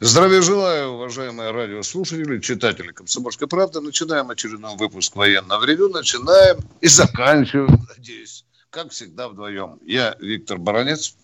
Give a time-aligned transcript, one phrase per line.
[0.00, 3.80] Здравия желаю, уважаемые радиослушатели, читатели «Комсомольской правды».
[3.80, 5.88] Начинаем очередной выпуск военного ревю.
[5.88, 9.78] Начинаем и заканчиваем, надеюсь, как всегда вдвоем.
[9.86, 11.14] Я Виктор Баранец.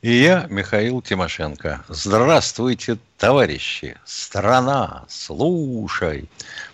[0.00, 1.84] И я, Михаил Тимошенко.
[1.88, 3.96] Здравствуйте, товарищи!
[4.04, 6.28] Страна, слушай!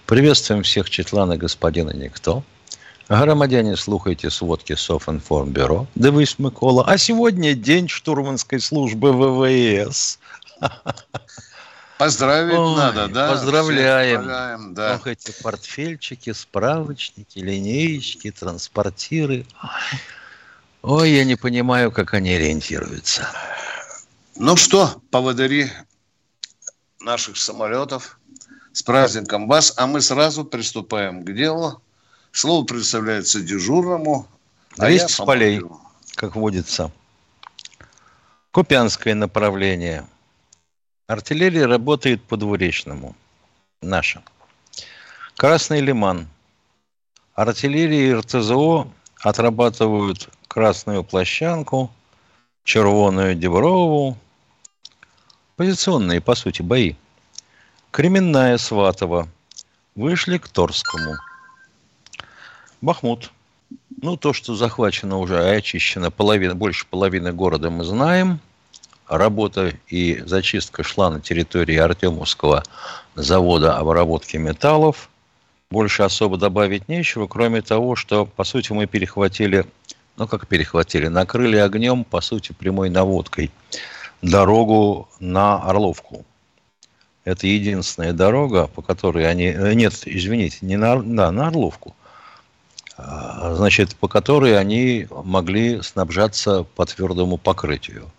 [0.05, 2.45] Приветствуем всех Четлана господина Никто.
[3.09, 5.87] Громадяне, слухайте сводки Софинформбюро.
[5.95, 6.85] Дивись, Микола.
[6.87, 10.19] А сегодня день штурманской службы ВВС.
[11.99, 13.29] Поздравить Ой, надо, да?
[13.33, 14.19] Поздравляем.
[14.19, 14.95] поздравляем да.
[14.95, 19.45] Ох, эти портфельчики, справочники, линеечки, транспортиры.
[20.83, 23.29] Ой, я не понимаю, как они ориентируются.
[24.37, 25.73] Ну что, поводыри
[27.01, 28.21] наших самолетов
[28.73, 31.83] с праздником вас, а мы сразу приступаем к делу.
[32.31, 34.29] Слово представляется дежурному.
[34.77, 35.63] 200 а с полей,
[36.15, 36.93] как водится.
[38.53, 40.07] Купянское направление–
[41.09, 43.17] Артиллерия работает по двуречному.
[43.81, 44.23] Наша.
[45.37, 46.29] Красный Лиман.
[47.35, 48.87] Артиллерия и РТЗО
[49.23, 51.91] отрабатывают красную площанку,
[52.63, 54.19] червоную Деброву.
[55.57, 56.95] Позиционные, по сути, бои.
[57.91, 59.29] Кременная Сватова.
[59.95, 61.15] Вышли к Торскому.
[62.83, 63.33] Бахмут.
[64.03, 68.41] Ну, то, что захвачено уже и очищено половина, больше половины города, мы знаем–
[69.09, 72.63] работа и зачистка шла на территории Артемовского
[73.15, 75.09] завода обработки металлов.
[75.71, 79.67] Больше особо добавить нечего, кроме того, что, по сути, мы перехватили,
[80.17, 83.51] ну как перехватили, накрыли огнем, по сути, прямой наводкой
[84.23, 86.25] дорогу на Орловку.
[87.25, 89.49] Это единственная дорога, по которой они...
[89.49, 91.95] Э, нет, извините, не на, да, на Орловку.
[92.97, 98.11] А, значит, по которой они могли снабжаться по твердому покрытию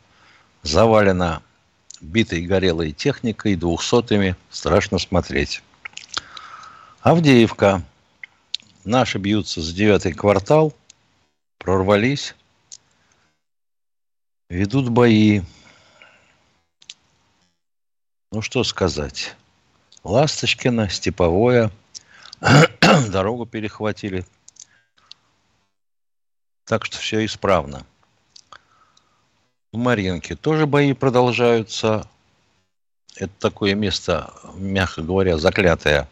[0.64, 1.42] завалена
[2.02, 4.36] битой горелой техникой, двухсотыми.
[4.50, 5.64] Страшно смотреть.
[7.02, 7.84] Авдеевка.
[8.86, 10.74] Наши бьются с девятый квартал.
[11.58, 12.36] Прорвались.
[14.50, 15.42] Ведут бои.
[18.31, 19.36] Ну, что сказать.
[20.03, 21.72] Ласточкина, Степовое.
[23.09, 24.25] Дорогу перехватили.
[26.66, 27.86] Так что все исправно
[29.72, 32.07] в Маринке тоже бои продолжаются.
[33.16, 36.07] Это такое место, мягко говоря, заклятое.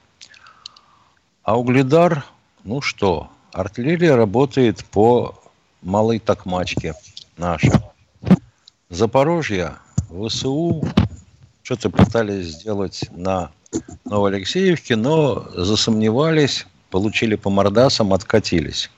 [1.44, 2.26] А Угледар,
[2.64, 5.42] ну что, артиллерия работает по
[5.82, 6.94] малой такмачке
[7.38, 7.92] наша.
[8.90, 9.76] Запорожье,
[10.10, 10.84] ВСУ
[11.64, 13.52] что-то пытались сделать на
[14.06, 18.90] Новоалексеевке, но засомневались, получили по мордасам, откатились.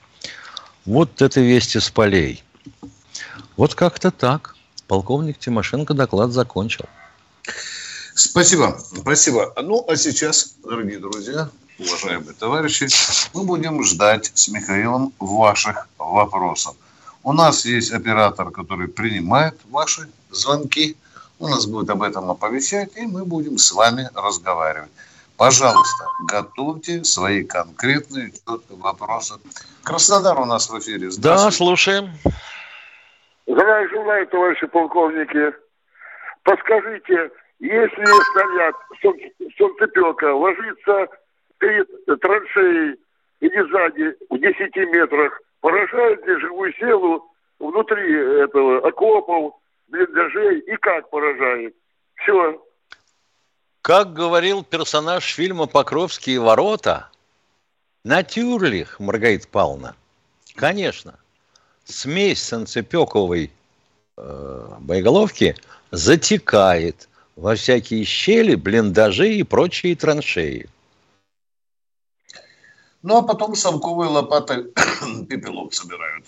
[0.85, 2.43] Вот это вести с полей–
[3.59, 4.55] вот как-то так.
[4.87, 6.85] Полковник Тимошенко доклад закончил.
[8.15, 9.53] Спасибо, спасибо.
[9.61, 12.87] Ну, а сейчас, дорогие друзья, уважаемые товарищи,
[13.33, 16.75] мы будем ждать с Михаилом ваших вопросов.
[17.23, 20.95] У нас есть оператор, который принимает ваши звонки.
[21.37, 24.89] У нас будет об этом оповещать, и мы будем с вами разговаривать.
[25.35, 28.31] Пожалуйста, готовьте свои конкретные
[28.69, 29.35] вопросы.
[29.83, 31.09] Краснодар у нас в эфире.
[31.17, 32.17] Да, слушаем.
[33.49, 35.55] Здравия желаю, товарищи полковники.
[36.43, 38.75] Подскажите, если снаряд
[39.57, 41.07] солнцепека ложится
[41.57, 41.87] перед
[42.21, 42.99] траншеей
[43.39, 47.27] или сзади в 10 метрах, поражает ли живую силу
[47.57, 49.55] внутри этого окопов,
[49.87, 51.73] блиндажей и как поражает?
[52.17, 52.63] Все.
[53.81, 57.09] Как говорил персонаж фильма «Покровские ворота»,
[58.05, 59.95] Натюрлих, Маргарита Павловна,
[60.55, 61.15] конечно–
[61.89, 63.51] смесь санцепековой
[64.17, 65.55] э, боеголовки
[65.91, 70.69] затекает во всякие щели, блиндажи и прочие траншеи.
[73.01, 74.65] Ну, а потом совковые лопаты
[75.29, 76.25] пепелок собирают.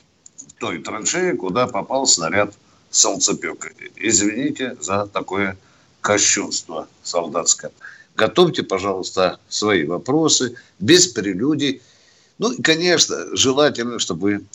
[0.60, 2.54] Той траншеи, куда попал снаряд
[2.90, 3.72] солнцепека.
[3.96, 5.58] Извините за такое
[6.02, 7.72] кощунство солдатское.
[8.16, 11.82] Готовьте, пожалуйста, свои вопросы без прелюдий.
[12.38, 14.46] Ну и, конечно, желательно, чтобы вы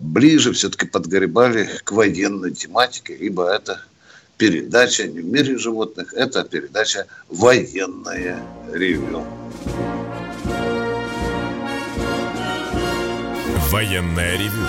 [0.00, 3.80] ближе все-таки подгребали к военной тематике, ибо это
[4.36, 8.42] передача не в мире животных, это передача «Военное
[8.72, 9.24] ревю».
[13.70, 14.66] Военное ревю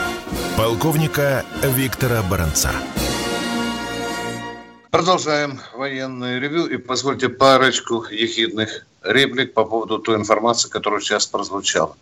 [0.58, 2.72] полковника Виктора Баранца.
[4.92, 11.96] Продолжаем военное ревю и позвольте парочку ехидных реплик по поводу той информации, которая сейчас прозвучала.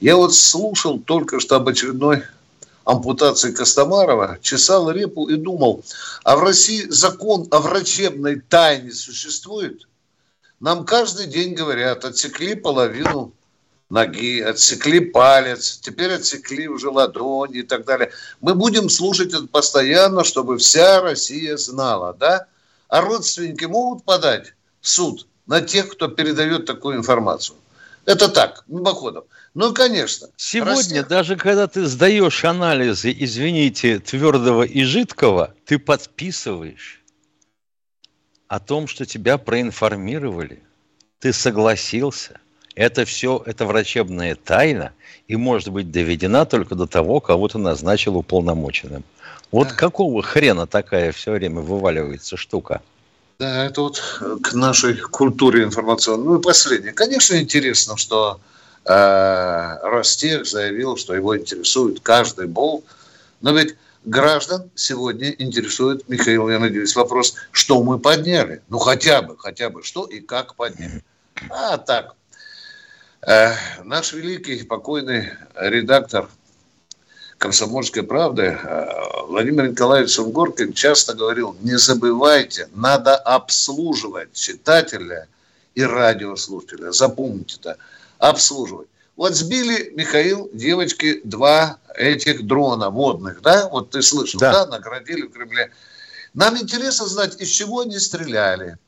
[0.00, 2.22] Я вот слушал только что об очередной
[2.84, 5.84] ампутации Костомарова, чесал репу и думал,
[6.24, 9.86] а в России закон о врачебной тайне существует?
[10.60, 13.32] Нам каждый день говорят, отсекли половину
[13.92, 18.10] ноги, отсекли палец, теперь отсекли уже ладонь и так далее.
[18.40, 22.46] Мы будем слушать это постоянно, чтобы вся Россия знала, да?
[22.88, 27.56] А родственники могут подать в суд на тех, кто передает такую информацию.
[28.04, 29.24] Это так, мимоходом.
[29.54, 30.28] Ну, конечно.
[30.36, 31.02] Сегодня, Россия...
[31.04, 37.02] даже когда ты сдаешь анализы, извините, твердого и жидкого, ты подписываешь
[38.48, 40.62] о том, что тебя проинформировали.
[41.20, 42.40] Ты согласился.
[42.74, 44.92] Это все, это врачебная тайна
[45.28, 49.04] и может быть доведена только до того, кого ты назначил уполномоченным.
[49.50, 49.74] Вот да.
[49.74, 52.80] какого хрена такая все время вываливается штука?
[53.42, 54.00] Да, это вот
[54.40, 56.24] к нашей культуре информационной.
[56.26, 56.92] Ну и последнее.
[56.92, 58.38] Конечно, интересно, что
[58.84, 62.84] э, Ростех заявил, что его интересует каждый бол.
[63.40, 63.74] Но ведь
[64.04, 68.62] граждан сегодня интересует, Михаил, я надеюсь, вопрос, что мы подняли.
[68.68, 71.02] Ну, хотя бы, хотя бы, что и как подняли.
[71.50, 72.14] А так,
[73.26, 76.28] э, наш великий покойный редактор
[77.42, 78.86] «Комсомольской правды» э,
[79.26, 85.26] Владимир Николаевич Сунгоркин часто говорил, не забывайте, надо обслуживать читателя
[85.74, 86.92] и радиослушателя.
[86.92, 87.78] Запомните это
[88.18, 88.86] обслуживать.
[89.16, 93.68] Вот сбили, Михаил, девочки, два этих дрона водных, да?
[93.68, 95.72] Вот ты слышал, да, да наградили в Кремле.
[96.34, 98.78] Нам интересно знать, из чего они стреляли,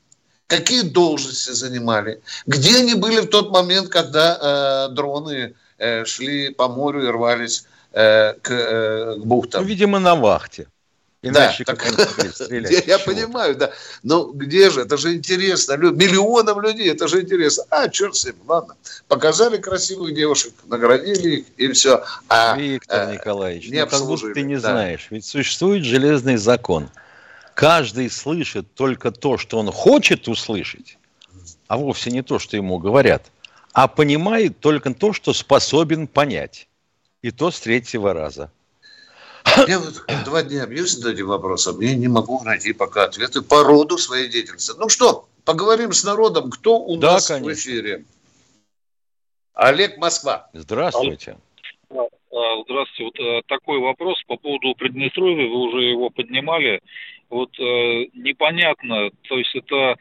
[0.46, 6.68] какие должности занимали, где они были в тот момент, когда э, дроны э, шли по
[6.68, 9.62] морю и рвались э, к, э, к бухтам.
[9.62, 10.66] Ну, видимо, на вахте.
[11.22, 11.82] Иначе да, так,
[12.34, 12.70] стрелять.
[12.70, 13.72] Я, я понимаю, да.
[14.02, 14.82] Но где же?
[14.82, 15.72] Это же интересно.
[15.76, 17.64] Миллионам людей это же интересно.
[17.70, 18.76] А, черт с ним, ладно.
[19.08, 22.04] Показали красивых девушек, наградили их, и все.
[22.28, 24.72] А, Виктор э, Николаевич, не ну, как будто ты не да.
[24.72, 25.06] знаешь.
[25.08, 26.90] Ведь существует железный закон.
[27.54, 30.98] Каждый слышит только то, что он хочет услышать,
[31.68, 33.30] а вовсе не то, что ему говорят,
[33.72, 36.68] а понимает только то, что способен понять.
[37.24, 38.52] И то с третьего раза.
[39.66, 43.64] Я вот два дня бьюсь над этим вопросом и не могу найти пока ответы по
[43.64, 44.72] роду своей деятельности.
[44.76, 47.48] Ну что, поговорим с народом, кто у да, нас конечно.
[47.48, 48.04] в эфире.
[49.54, 50.50] Олег Москва.
[50.52, 51.38] Здравствуйте.
[51.88, 53.04] А, здравствуйте.
[53.04, 56.82] Вот э, такой вопрос по поводу Приднестровья, вы уже его поднимали.
[57.30, 57.62] Вот э,
[58.12, 59.96] непонятно, то есть это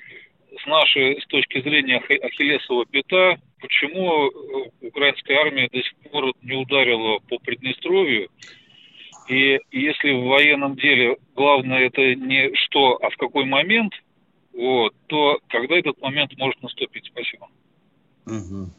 [0.62, 6.56] с нашей с точки зрения Ахиллесова пята, почему э, украинская армия до сих пор не
[6.56, 8.30] ударила по Приднестровью,
[9.30, 13.94] и если в военном деле главное это не что, а в какой момент,
[14.54, 17.06] вот, то когда этот момент может наступить?
[17.06, 17.48] Спасибо.
[18.26, 18.70] Угу.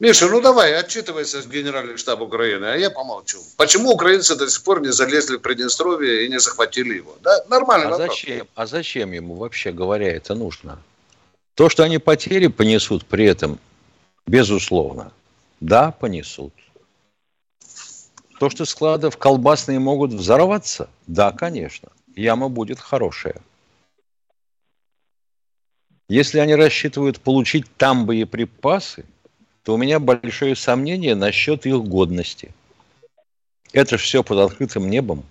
[0.00, 3.38] Миша, ну давай, отчитывайся с генеральным штабом Украины, а я помолчу.
[3.56, 7.16] Почему украинцы до сих пор не залезли в Приднестровье и не захватили его?
[7.22, 7.86] Да, нормально.
[7.86, 8.08] А вопрос.
[8.08, 8.48] зачем?
[8.56, 10.80] А зачем ему, вообще говоря, это нужно?
[11.54, 13.60] То, что они потери понесут при этом,
[14.26, 15.12] безусловно,
[15.60, 16.52] да, понесут.
[18.38, 23.40] То, что складов колбасные могут взорваться, да, конечно, яма будет хорошая.
[26.08, 29.04] Если они рассчитывают получить там боеприпасы,
[29.62, 32.54] то у меня большое сомнение насчет их годности.
[33.72, 35.24] Это же все под открытым небом.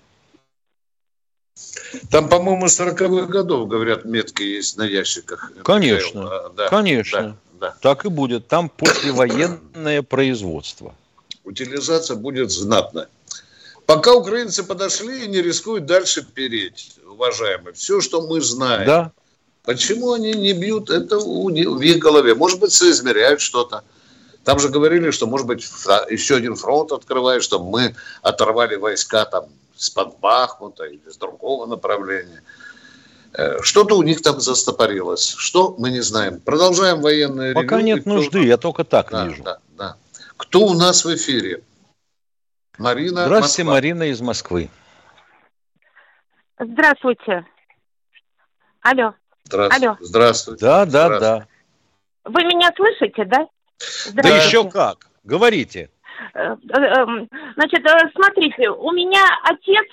[2.09, 5.51] Там, по-моему, 40-х годов, говорят, метки есть на ящиках.
[5.63, 7.21] Конечно, да, конечно.
[7.21, 7.75] Да, да.
[7.81, 8.47] Так и будет.
[8.47, 10.93] Там послевоенное производство
[11.43, 13.07] утилизация будет знатная.
[13.85, 18.85] Пока украинцы подошли и не рискуют дальше переть, уважаемые, все, что мы знаем.
[18.85, 19.11] Да.
[19.63, 22.35] Почему они не бьют, это в их голове.
[22.35, 23.83] Может быть, соизмеряют что-то.
[24.43, 25.61] Там же говорили, что, может быть,
[26.09, 29.45] еще один фронт открывает, чтобы мы оторвали войска там
[29.77, 32.41] с-под Бахмута или с другого направления.
[33.35, 35.35] Э, что-то у них там застопорилось.
[35.37, 36.39] Что, мы не знаем.
[36.39, 39.43] Продолжаем военные Пока ревю, нет нужды, я только так да, вижу.
[39.43, 39.97] Да, да.
[40.37, 41.63] Кто у нас в эфире?
[42.77, 43.25] Марина.
[43.25, 43.73] Здравствуйте, Москва.
[43.73, 44.69] Марина из Москвы.
[46.59, 47.45] Здравствуйте.
[48.81, 49.13] Алло.
[49.45, 49.87] Здравствуйте.
[49.87, 49.97] Алло.
[49.99, 50.65] Здравствуйте.
[50.65, 51.47] Да, да, Здравствуйте.
[52.23, 52.31] да.
[52.31, 53.47] Вы меня слышите, да?
[54.13, 55.07] Да еще как.
[55.23, 55.89] Говорите.
[56.33, 59.85] Э, э, эм, значит, смотрите, у меня отец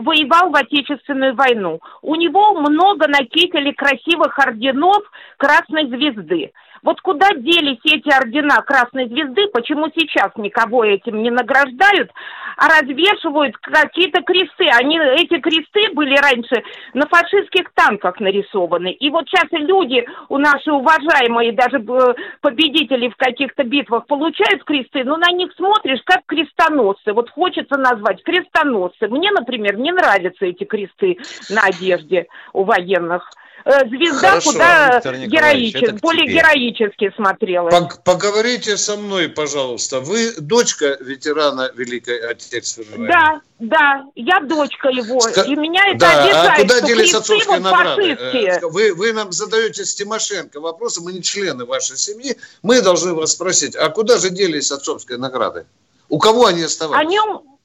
[0.00, 1.80] воевал в Отечественную войну.
[2.02, 5.02] У него много на кителе красивых орденов
[5.36, 6.52] Красной Звезды.
[6.82, 12.10] Вот куда делись эти ордена Красной Звезды, почему сейчас никого этим не награждают,
[12.56, 14.66] а развешивают какие-то кресты.
[14.80, 16.62] Они, эти кресты были раньше
[16.94, 18.92] на фашистских танках нарисованы.
[18.92, 25.04] И вот сейчас люди, у наши уважаемые, даже э, победители в каких-то битвах получают кресты,
[25.04, 27.12] но на них смотришь как крестоносцы.
[27.12, 29.08] Вот хочется назвать крестоносцы.
[29.08, 31.18] Мне, например, не нравятся эти кресты
[31.50, 33.28] на одежде у военных.
[33.68, 36.36] Э, звезда Хорошо, куда героически, более тебе.
[36.36, 37.74] героически смотрелась.
[38.02, 40.00] Поговорите со мной, пожалуйста.
[40.00, 43.08] Вы дочка ветерана Великой Отечественной войны?
[43.08, 45.42] Да, да, я дочка его, Ска...
[45.42, 48.12] и меня это да, обижает, а куда делись отцовские вот награды?
[48.12, 53.12] Э, вы, вы нам задаете с Тимошенко вопросы, мы не члены вашей семьи, мы должны
[53.12, 55.66] вас спросить, а куда же делись отцовские награды?
[56.08, 57.06] У кого они оставались?
[57.06, 57.57] О нем,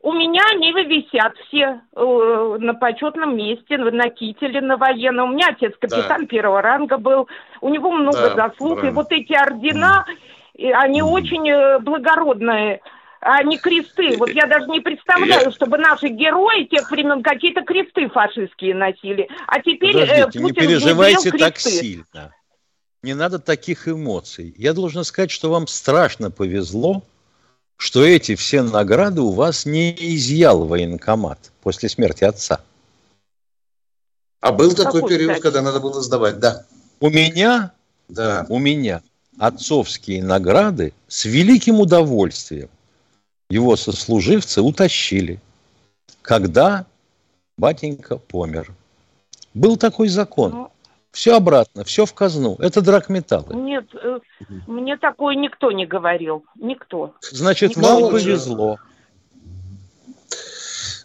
[0.00, 5.30] у меня они висят все э, на почетном месте, на кителе, на военном.
[5.30, 6.26] У меня отец капитан да.
[6.26, 7.28] первого ранга был.
[7.60, 8.80] У него много да, заслуг.
[8.80, 8.90] Правильно.
[8.90, 10.06] И вот эти ордена,
[10.56, 10.70] mm.
[10.72, 12.80] они очень э, благородные
[13.20, 14.16] а не кресты.
[14.16, 19.28] Вот я даже не представляю, чтобы наши герои тех времен какие-то кресты фашистские носили.
[19.46, 22.32] А теперь э, Подождите, э, Путин не переживайте так сильно.
[23.02, 24.54] Не надо таких эмоций.
[24.56, 27.02] Я должен сказать, что вам страшно повезло,
[27.78, 32.60] что эти все награды у вас не изъял военкомат после смерти отца.
[34.40, 35.42] А был такой Какой, период, кстати?
[35.42, 36.66] когда надо было сдавать, да.
[37.00, 37.72] У меня,
[38.08, 38.44] да.
[38.48, 39.02] у меня
[39.38, 42.68] отцовские награды с великим удовольствием
[43.48, 45.40] его сослуживцы утащили,
[46.20, 46.84] когда
[47.56, 48.74] батенька помер.
[49.54, 50.68] Был такой закон.
[51.12, 52.56] Все обратно, все в казну.
[52.58, 53.54] Это драгметаллы.
[53.54, 54.18] Нет, э,
[54.66, 56.44] мне такое никто не говорил.
[56.56, 57.14] Никто.
[57.32, 58.78] Значит, никто вам повезло.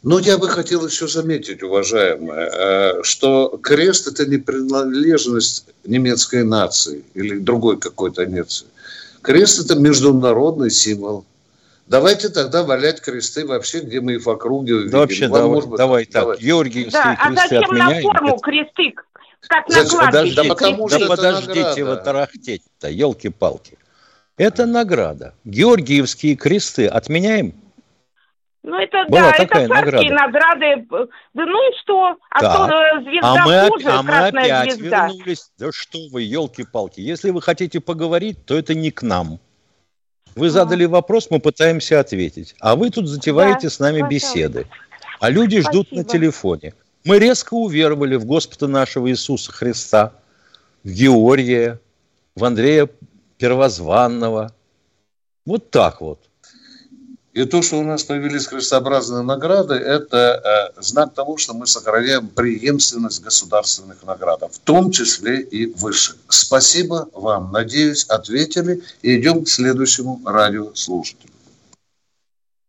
[0.03, 7.05] Ну, я бы хотел еще заметить, уважаемые, э, что крест– это не принадлежность немецкой нации
[7.13, 8.67] или другой какой-то нации.
[9.21, 11.23] Крест– это международный символ.
[11.87, 16.05] Давайте тогда валять кресты вообще, где мы и в округе да Вообще, давай, может давай
[16.05, 16.37] так, давай.
[16.37, 18.03] Георгиевские да, кресты а зачем отменяем?
[18.03, 18.95] на форму кресты
[19.47, 20.35] как на кладбище.
[20.35, 23.77] Да, потому да подождите вы тарахтеть-то, елки-палки.
[24.37, 25.35] Это награда.
[25.43, 27.53] Георгиевские кресты отменяем?
[28.63, 30.09] Ну, это, Была да, такая это награда.
[30.09, 30.87] награды.
[30.89, 32.15] Да ну и что?
[32.31, 32.67] А да.
[32.67, 35.07] то э, звезда а мы, хуже, а мы опять звезда.
[35.07, 35.51] вернулись.
[35.57, 37.01] Да что вы, елки-палки.
[37.01, 39.39] Если вы хотите поговорить, то это не к нам.
[40.35, 42.55] Вы задали вопрос, мы пытаемся ответить.
[42.59, 44.15] А вы тут затеваете да, с нами пожалуйста.
[44.15, 44.67] беседы.
[45.19, 46.01] А люди ждут Спасибо.
[46.01, 46.73] на телефоне.
[47.03, 50.13] Мы резко уверовали в Господа нашего Иисуса Христа,
[50.83, 51.79] в Георгия,
[52.35, 52.89] в Андрея
[53.37, 54.53] Первозванного.
[55.45, 56.19] Вот так вот.
[57.33, 62.27] И то, что у нас появились крестообразные награды, это э, знак того, что мы сохраняем
[62.27, 66.17] преемственность государственных наград, в том числе и высших.
[66.29, 67.51] Спасибо вам.
[67.51, 68.83] Надеюсь, ответили.
[69.01, 71.31] И идем к следующему радиослушателю.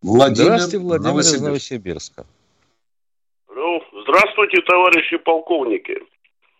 [0.00, 1.36] Владимир Здравствуйте, Владимир Новосибирск.
[1.36, 2.26] из Новосибирска.
[4.14, 5.98] Здравствуйте, товарищи полковники.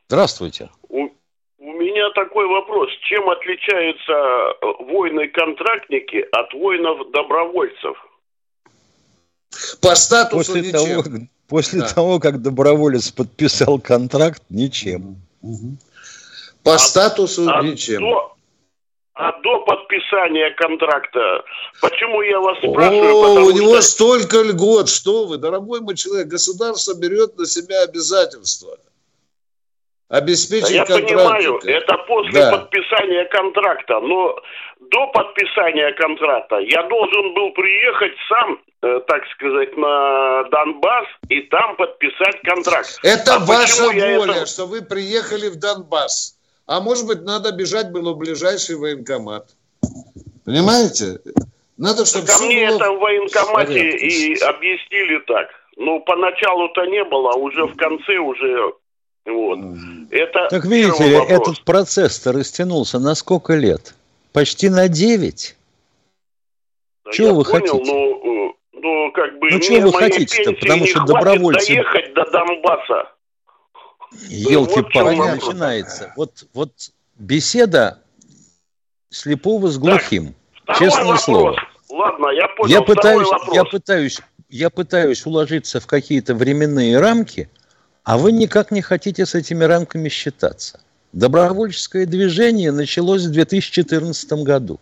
[0.09, 0.71] Здравствуйте.
[0.89, 1.05] У,
[1.59, 2.91] у меня такой вопрос.
[3.03, 7.97] Чем отличаются э, воины-контрактники от воинов-добровольцев?
[9.81, 10.73] По статусу после ничем.
[10.73, 11.89] Того, после да.
[11.95, 15.17] того, как доброволец подписал контракт, ничем.
[16.65, 18.01] По а, статусу а ничем.
[18.01, 18.34] До,
[19.15, 21.45] а до подписания контракта,
[21.81, 23.15] почему я вас спрашиваю?
[23.15, 23.83] О, у него что...
[23.83, 28.77] столько льгот, что вы, дорогой мой человек, государство берет на себя обязательства.
[30.09, 32.59] Обеспечить Я понимаю, это после да.
[32.59, 34.37] подписания контракта, но
[34.91, 41.77] до подписания контракта я должен был приехать сам, э, так сказать, на Донбасс и там
[41.77, 42.99] подписать контракт.
[43.03, 44.47] Это а ваша воля, это...
[44.47, 46.34] что вы приехали в Донбасс.
[46.67, 49.49] А может быть, надо бежать было в ближайший военкомат.
[50.45, 51.21] Понимаете?
[51.77, 52.77] Надо, чтобы Ко мне было...
[52.77, 55.49] это в военкомате и объяснили так.
[55.77, 58.75] Ну, поначалу-то не было, а уже в конце уже
[59.27, 59.59] вот.
[60.11, 63.95] Это так видите ли, этот процесс-то растянулся на сколько лет?
[64.33, 65.57] Почти на 9?
[67.05, 67.93] Да чего вы понял, хотите?
[67.93, 69.51] Ну, ну, как бы...
[69.51, 70.53] Ну, чего вы хотите-то?
[70.53, 71.67] Потому что добровольцы...
[71.67, 73.13] доехать до Донбасса.
[74.29, 76.13] Елки-палки, вот начинается.
[76.17, 76.73] Вот, вот
[77.17, 78.01] беседа
[79.11, 80.35] слепого с глухим.
[80.67, 81.25] Так, честное вопрос.
[81.25, 81.57] слово.
[81.91, 82.71] Ладно, я понял.
[82.71, 87.49] Я пытаюсь, я пытаюсь, я пытаюсь уложиться в какие-то временные рамки,
[88.03, 90.81] а вы никак не хотите с этими рамками считаться.
[91.13, 94.81] Добровольческое движение началось в 2014 году,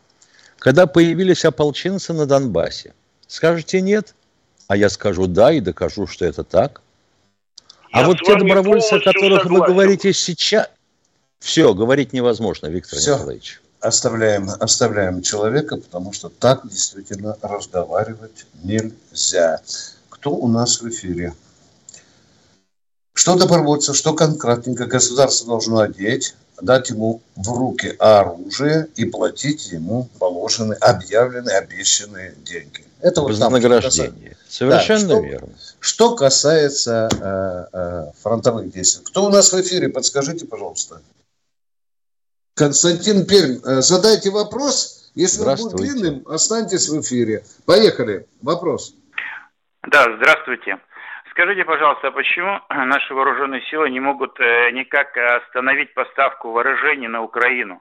[0.59, 2.95] когда появились ополченцы на Донбассе.
[3.27, 4.15] Скажете нет?
[4.69, 6.82] А я скажу да и докажу, что это так.
[7.93, 9.51] А вот те добровольцы, о которых согласен.
[9.51, 10.69] вы говорите сейчас,
[11.43, 13.15] все, говорить невозможно, Виктор все.
[13.15, 13.61] Николаевич.
[13.81, 19.61] Оставляем, оставляем человека, потому что так действительно разговаривать нельзя.
[20.09, 21.35] Кто у нас в эфире?
[23.13, 30.09] Что добровольца, что конкретненько государство должно одеть, дать ему в руки оружие и платить ему
[30.19, 32.85] положенные, объявленные, обещанные деньги.
[33.01, 34.37] Это вот Вознаграждение.
[34.49, 35.49] Совершенно да, что, верно.
[35.81, 39.05] Что касается э, э, фронтовых действий.
[39.05, 39.89] Кто у нас в эфире?
[39.89, 41.03] Подскажите, пожалуйста.
[42.55, 45.11] Константин Пермь, э, задайте вопрос.
[45.15, 47.45] Если он будет длинным, останьтесь в эфире.
[47.67, 48.27] Поехали.
[48.41, 48.95] Вопрос.
[49.91, 50.79] Да, здравствуйте.
[51.33, 57.23] Скажите, пожалуйста, а почему наши вооруженные силы не могут э, никак остановить поставку вооружений на
[57.23, 57.81] Украину?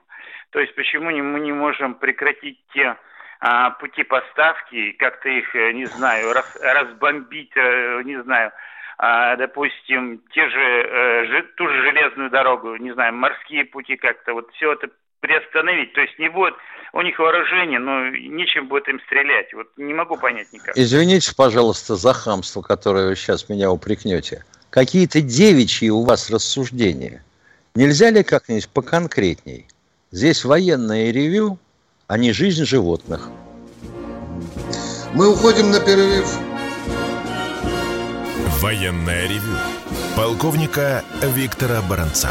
[0.50, 2.96] То есть почему мы не можем прекратить те
[3.40, 8.52] а, пути поставки, как-то их, э, не знаю, раз, разбомбить, э, не знаю,
[8.96, 14.72] а, допустим, те же, ту же железную дорогу, не знаю, морские пути как-то, вот все
[14.72, 14.88] это
[15.22, 15.94] приостановить.
[15.94, 16.54] То есть не будет
[16.92, 19.52] у них вооружения, но нечем будет им стрелять.
[19.54, 20.76] Вот не могу понять никак.
[20.76, 24.44] Извините, пожалуйста, за хамство, которое вы сейчас меня упрекнете.
[24.68, 27.24] Какие-то девичьи у вас рассуждения.
[27.74, 29.66] Нельзя ли как-нибудь поконкретней?
[30.10, 31.58] Здесь военное ревю,
[32.06, 33.30] а не жизнь животных.
[35.14, 36.26] Мы уходим на перерыв.
[38.60, 39.56] Военное ревю.
[40.16, 42.30] Полковника Виктора Баранца.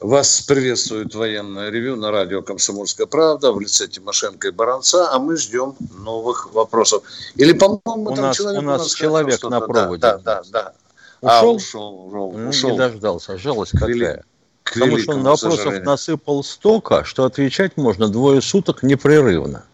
[0.00, 5.36] Вас приветствует военное ревю на радио «Комсомольская правда» в лице Тимошенко и Баранца, а мы
[5.36, 7.02] ждем новых вопросов.
[7.34, 8.62] Или, по-моему, у там нас, человек...
[8.62, 10.00] У нас, у нас человек на проводе.
[10.00, 10.72] Да, да, да.
[11.20, 11.30] Ушел?
[11.30, 12.70] А, ушел, ушел, ну, ушел.
[12.70, 13.38] Не дождался.
[13.38, 13.88] Жалость какая.
[13.88, 14.22] Вели...
[14.62, 15.84] Потому что он вопросов сожалению.
[15.84, 19.64] насыпал столько, что отвечать можно двое суток непрерывно.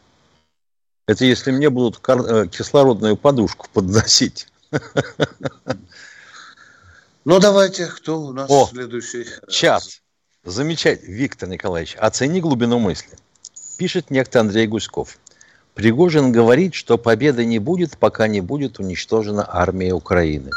[1.06, 4.48] Это если мне будут э, кислородную подушку подносить.
[7.26, 9.26] Ну, давайте, кто у нас О, следующий?
[9.50, 9.82] Чат.
[10.44, 11.12] Замечательно.
[11.12, 13.16] Виктор Николаевич, оцени глубину мысли.
[13.78, 15.18] Пишет некто Андрей Гуськов.
[15.74, 20.50] Пригожин говорит, что победы не будет, пока не будет уничтожена армия Украины.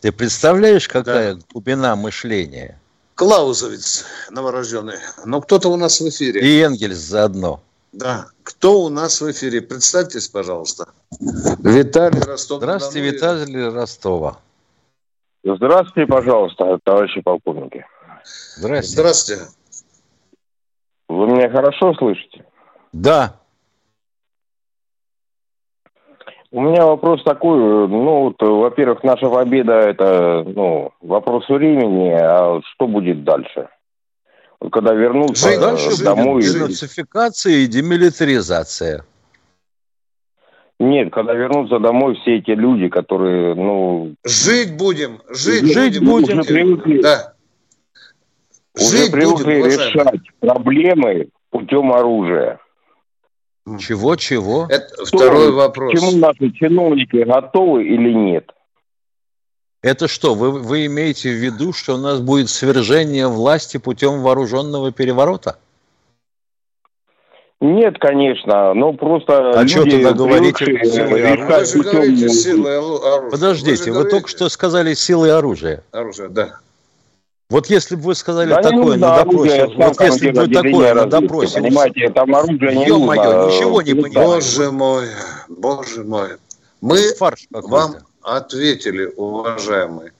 [0.00, 1.40] Ты представляешь, какая да.
[1.52, 2.80] глубина мышления?
[3.14, 4.96] Клаузовец новорожденный.
[5.24, 6.40] Но кто-то у нас в эфире.
[6.40, 7.60] И Энгельс заодно.
[7.92, 8.26] Да.
[8.42, 9.62] Кто у нас в эфире?
[9.62, 10.88] Представьтесь, пожалуйста.
[11.20, 12.58] Виталий Ростов.
[12.58, 14.38] Здравствуйте, Виталий Ростова.
[15.44, 17.86] Здравствуйте, пожалуйста, товарищи полковники.
[18.56, 18.92] Здравствуйте.
[18.92, 19.42] Здравствуйте.
[21.08, 22.44] Вы меня хорошо слышите?
[22.92, 23.36] Да.
[26.50, 32.86] У меня вопрос такой, ну, вот, во-первых, наша победа– это, ну, вопрос времени, а что
[32.86, 33.68] будет дальше?
[34.60, 36.42] Вот когда вернутся Жить дальше домой...
[36.42, 39.04] Денацификация и демилитаризация.
[40.78, 44.14] Нет, когда вернутся домой все эти люди, которые, ну...
[44.24, 46.38] Жить будем, жить, жить будем.
[46.38, 47.02] будем.
[47.02, 47.35] Да.
[48.76, 52.58] Уже привыкли решать проблемы путем оружия.
[53.78, 54.66] Чего-чего?
[54.68, 55.92] Это Что, второй вопрос.
[55.92, 58.52] Чему наши чиновники готовы или нет?
[59.82, 64.92] Это что, вы, вы имеете в виду, что у нас будет свержение власти путем вооруженного
[64.92, 65.58] переворота?
[67.60, 71.32] Нет, конечно, но просто а люди что тогда говорите силой
[72.78, 73.30] оружия?
[73.30, 75.82] Подождите, вы, вы только что сказали силой оружия.
[75.90, 76.60] Оружие, да.
[77.48, 80.94] Вот если бы вы сказали да такое на допросе, оружие, вот если бы вы такое
[80.94, 83.12] на допросе, понимаете, там оружие не нужно.
[83.14, 84.26] ничего не понимаю.
[84.26, 85.06] Боже мой,
[85.48, 86.28] боже мой.
[86.80, 90.12] Мы Фарш вам ответили, уважаемые.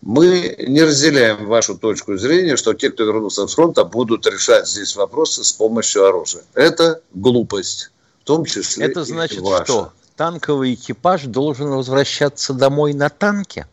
[0.00, 4.96] Мы не разделяем вашу точку зрения, что те, кто вернулся с фронта, будут решать здесь
[4.96, 6.42] вопросы с помощью оружия.
[6.54, 7.90] Это глупость,
[8.22, 9.64] в том числе Это значит и ваша.
[9.64, 9.92] что?
[10.16, 13.66] Танковый экипаж должен возвращаться домой на танке?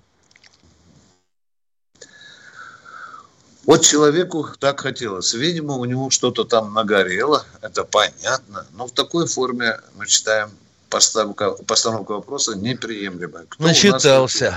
[3.67, 5.34] Вот человеку так хотелось.
[5.34, 8.65] Видимо, у него что-то там нагорело, это понятно.
[8.71, 10.51] Но в такой форме мы считаем
[10.89, 13.45] постановка, постановка вопроса неприемлемой.
[13.49, 14.56] Кто Начитался.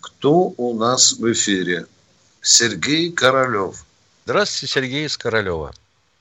[0.00, 1.84] Кто у нас в эфире?
[2.40, 3.84] Сергей Королев.
[4.24, 5.72] Здравствуйте, Сергей из Королева.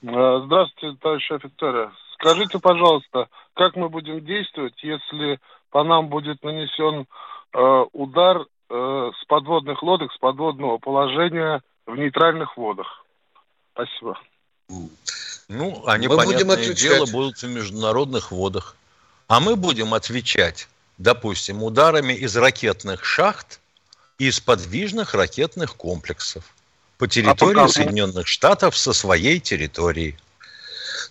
[0.05, 1.93] А, здравствуйте, товарищ офицер.
[2.15, 5.39] Скажите, пожалуйста, как мы будем действовать, если
[5.71, 7.05] по нам будет нанесен
[7.53, 13.06] э, удар э, с подводных лодок, с подводного положения в нейтральных водах.
[13.73, 14.19] Спасибо.
[15.47, 18.75] Ну, они, мы понятное будем дело, будут в международных водах.
[19.28, 23.60] А мы будем отвечать, допустим, ударами из ракетных шахт
[24.19, 26.43] и из подвижных ракетных комплексов
[26.97, 30.17] по территории а Соединенных Штатов со своей территории.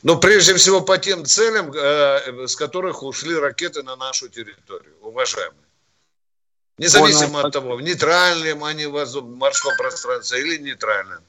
[0.03, 5.68] Но прежде всего по тем целям, э, с которых ушли ракеты на нашу территорию, уважаемые.
[6.79, 7.47] Независимо Понял.
[7.47, 11.23] от того, в нейтральном они в морском пространстве или нейтральном.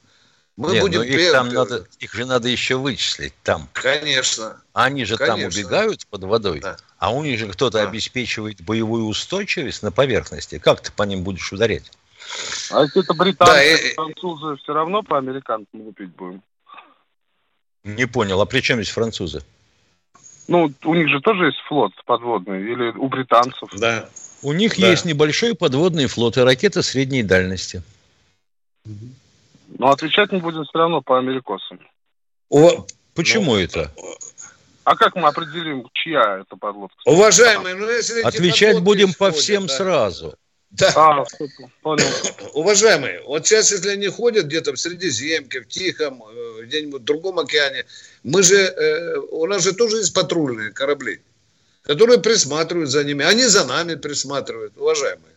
[0.56, 3.68] Мы Нет, будем ну их, там надо, их же надо еще вычислить там.
[3.72, 4.60] Конечно.
[4.74, 5.40] Они же Конечно.
[5.40, 6.76] там убегают под водой, да.
[6.98, 7.88] а у них же кто-то да.
[7.88, 10.58] обеспечивает боевую устойчивость на поверхности.
[10.58, 11.90] Как ты по ним будешь ударять?
[12.70, 13.94] А если это британцы, да, и...
[13.94, 16.42] французы, все равно по американцам лупить будем?
[17.82, 19.42] Не понял, а при чем здесь французы?
[20.46, 23.70] Ну, у них же тоже есть флот подводный, или у британцев.
[23.78, 24.08] Да.
[24.42, 24.90] У них да.
[24.90, 27.82] есть небольшой подводный флот и ракеты средней дальности.
[29.78, 31.78] Но отвечать мы будем все равно по америкосам.
[32.48, 33.92] О, почему ну, это?
[34.84, 36.96] А как мы определим, чья это подлодка?
[37.04, 38.22] Уважаемые, ну если...
[38.22, 39.74] Отвечать будем по всем да.
[39.74, 40.34] сразу.
[40.70, 40.92] Да.
[40.94, 41.24] А,
[41.82, 42.04] понял.
[42.54, 47.40] Уважаемые, вот сейчас, если они ходят где-то в Средиземке, в Тихом, э, где-нибудь в другом
[47.40, 47.86] океане,
[48.22, 51.20] мы же, э, у нас же тоже есть патрульные корабли,
[51.82, 53.24] которые присматривают за ними.
[53.24, 55.34] Они за нами присматривают, уважаемые.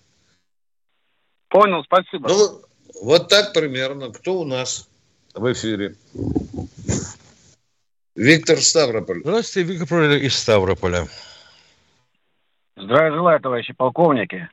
[1.49, 2.29] Понял, спасибо.
[2.29, 2.61] Ну,
[3.01, 4.11] вот так примерно.
[4.11, 4.89] Кто у нас
[5.33, 5.95] в эфире?
[8.15, 9.21] Виктор Ставрополь.
[9.21, 11.07] Здравствуйте, Виктор из Ставрополя.
[12.75, 14.49] Здравия желаю, товарищи полковники.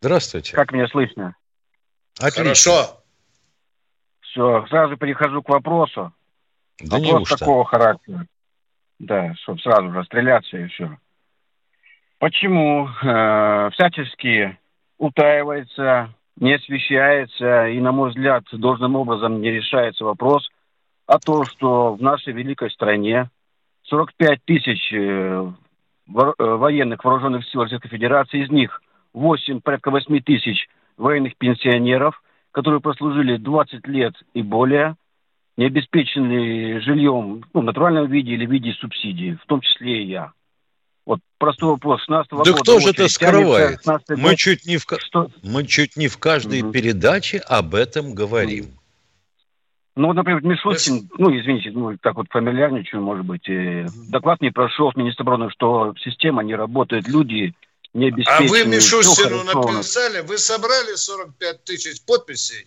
[0.00, 0.54] Здравствуйте.
[0.54, 1.36] Как меня слышно?
[2.18, 2.42] Отлично.
[2.42, 3.04] Хорошо.
[4.20, 6.12] Все, сразу перехожу к вопросу.
[6.80, 7.36] Да Вопрос неужто?
[7.36, 8.26] такого характера.
[8.98, 10.98] Да, чтобы сразу расстреляться и все.
[12.24, 14.58] Почему э, всячески
[14.96, 16.08] утаивается,
[16.40, 20.48] не освещается и, на мой взгляд, должным образом не решается вопрос
[21.06, 23.28] о том, что в нашей великой стране
[23.82, 28.80] 45 тысяч э, э, военных вооруженных сил Российской Федерации, из них
[29.12, 34.96] 8, порядка 8 тысяч военных пенсионеров, которые прослужили 20 лет и более,
[35.58, 40.06] не обеспечены жильем ну, в натуральном виде или в виде субсидий, в том числе и
[40.06, 40.32] я.
[41.06, 42.00] Вот простой вопрос.
[42.00, 43.80] 16 да года кто же это скрывает?
[44.08, 44.36] Мы, год...
[44.36, 44.86] чуть не в...
[44.98, 45.30] Что?
[45.42, 46.72] Мы чуть не в каждой угу.
[46.72, 48.66] передаче об этом говорим.
[49.96, 54.50] Ну, вот, например, Мишустин, ну, извините, ну, так вот фамильярничаю, может быть, э, доклад не
[54.50, 57.54] прошел с министра обороны, что система не работает, люди
[57.92, 62.66] не А вы Мишустину написали, вы собрали 45 тысяч подписей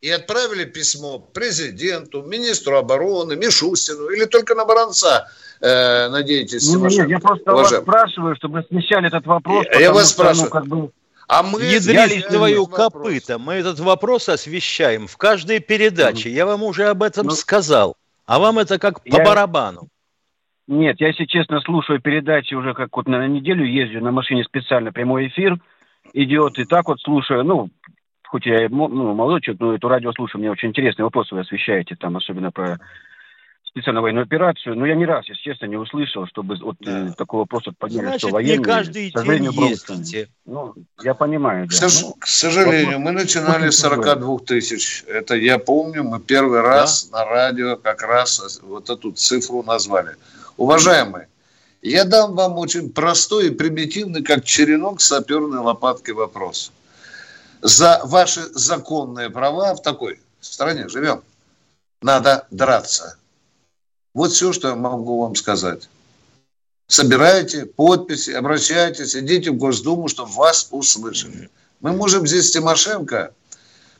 [0.00, 5.28] и отправили письмо президенту, министру обороны, Мишустину или только на Баранца
[5.60, 6.72] э, надеетесь?
[6.72, 9.66] Ну, нет, я просто вас спрашиваю, чтобы смещали этот вопрос.
[9.72, 10.44] Я, я вас что, спрашиваю.
[10.44, 10.90] Ну, как бы...
[11.28, 13.38] А мы не дрись твою копыта.
[13.38, 16.30] Мы этот вопрос освещаем в каждой передаче.
[16.30, 17.96] Я вам уже об этом ну, сказал.
[18.26, 19.24] А вам это как по я...
[19.24, 19.88] барабану.
[20.66, 24.92] Нет, я, если честно, слушаю передачи уже как вот на неделю езжу на машине специально,
[24.92, 25.58] прямой эфир
[26.12, 27.70] идет, и так вот слушаю, ну,
[28.30, 31.96] хоть я ну, молодой человек, но эту радио слушаю, мне очень интересные вопросы вы освещаете,
[31.96, 32.78] там, особенно про
[33.64, 37.08] специальную военную операцию, но я ни раз, если честно, не услышал, чтобы вот да.
[37.08, 38.58] э, такой вопрос вот подняли, Значит, что военные...
[38.58, 40.28] не каждый день ездите.
[40.46, 41.70] Ну, я понимаю, да.
[41.70, 42.02] К, сож...
[42.02, 45.04] ну, к сожалению, вот, мы начинали с 42 тысяч.
[45.08, 47.18] Это я помню, мы первый раз да?
[47.18, 50.16] на радио как раз вот эту цифру назвали.
[50.56, 51.28] Уважаемые,
[51.82, 56.72] я дам вам очень простой и примитивный, как черенок саперной лопаткой вопрос.
[57.62, 61.22] За ваши законные права в такой стране живем.
[62.02, 63.16] Надо драться.
[64.14, 65.88] Вот все, что я могу вам сказать.
[66.86, 71.50] Собирайте подписи, обращайтесь, идите в Госдуму, чтобы вас услышали.
[71.80, 73.32] Мы можем здесь Тимошенко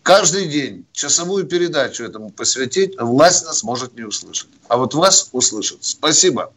[0.03, 4.49] каждый день часовую передачу этому посвятить, власть нас может не услышать.
[4.68, 5.79] А вот вас услышат.
[5.83, 6.53] Спасибо.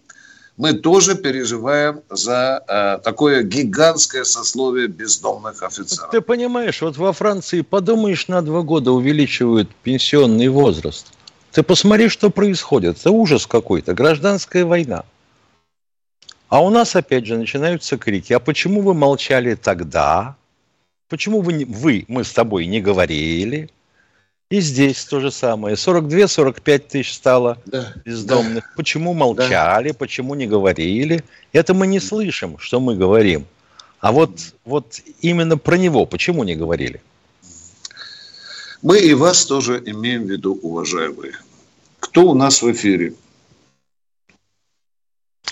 [0.56, 6.12] Мы тоже переживаем за э, такое гигантское сословие бездомных офицеров.
[6.12, 11.08] Ты понимаешь, вот во Франции, подумаешь, на два года увеличивают пенсионный возраст.
[11.52, 13.00] Ты посмотри, что происходит.
[13.00, 15.06] Это ужас какой-то, гражданская война.
[16.50, 18.32] А у нас опять же начинаются крики.
[18.34, 20.36] А почему вы молчали тогда?
[21.10, 23.72] Почему вы, вы мы с тобой не говорили?
[24.54, 25.76] И здесь то же самое.
[25.76, 28.64] 42-45 тысяч стало да, бездомных.
[28.64, 29.96] Да, почему молчали, да.
[29.98, 31.24] почему не говорили?
[31.54, 33.48] Это мы не слышим, что мы говорим.
[34.00, 37.02] А вот, вот именно про него почему не говорили?
[38.84, 41.34] Мы и вас тоже имеем в виду, уважаемые.
[42.00, 43.16] Кто у нас в эфире?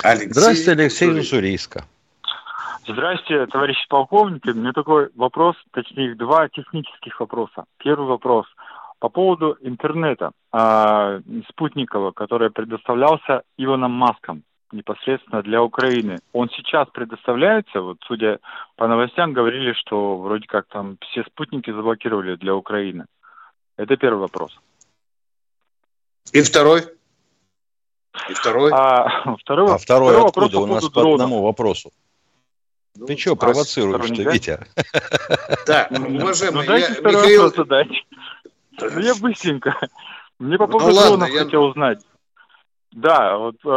[0.03, 1.85] Алексей Здравствуйте, Алексей Уссурийска.
[2.87, 4.49] Здравствуйте, товарищи полковники.
[4.49, 7.65] У меня такой вопрос, точнее, два технических вопроса.
[7.79, 8.45] Первый вопрос
[9.01, 16.19] по поводу интернета э, спутникового, который предоставлялся Иваном Маском непосредственно для Украины.
[16.33, 18.39] Он сейчас предоставляется, вот судя
[18.75, 23.05] по новостям, говорили, что вроде как там все спутники заблокировали для Украины.
[23.75, 24.55] Это первый вопрос.
[26.31, 26.81] И второй?
[28.29, 28.71] И второй?
[28.71, 30.59] А второй, а второй, второй откуда?
[30.59, 31.91] У нас по одному вопросу.
[32.95, 34.59] Ну, Ты что провоцируешь-то, Витя?
[35.65, 37.51] Да, уважаемый, ну, я, Михаил...
[38.81, 39.75] Ну, я быстренько.
[40.39, 41.43] Мне по ну, поводу ну, дронов я...
[41.43, 41.99] хотел узнать.
[42.91, 43.69] Да, вот э,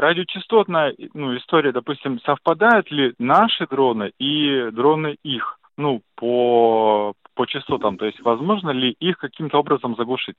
[0.00, 7.98] радиочастотная ну, история, допустим, совпадают ли наши дроны и дроны их, ну, по, по частотам,
[7.98, 10.34] то есть возможно ли их каким-то образом заглушить?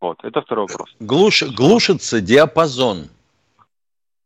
[0.00, 0.90] Вот, это второй вопрос.
[0.98, 3.08] Глуш, глушится диапазон.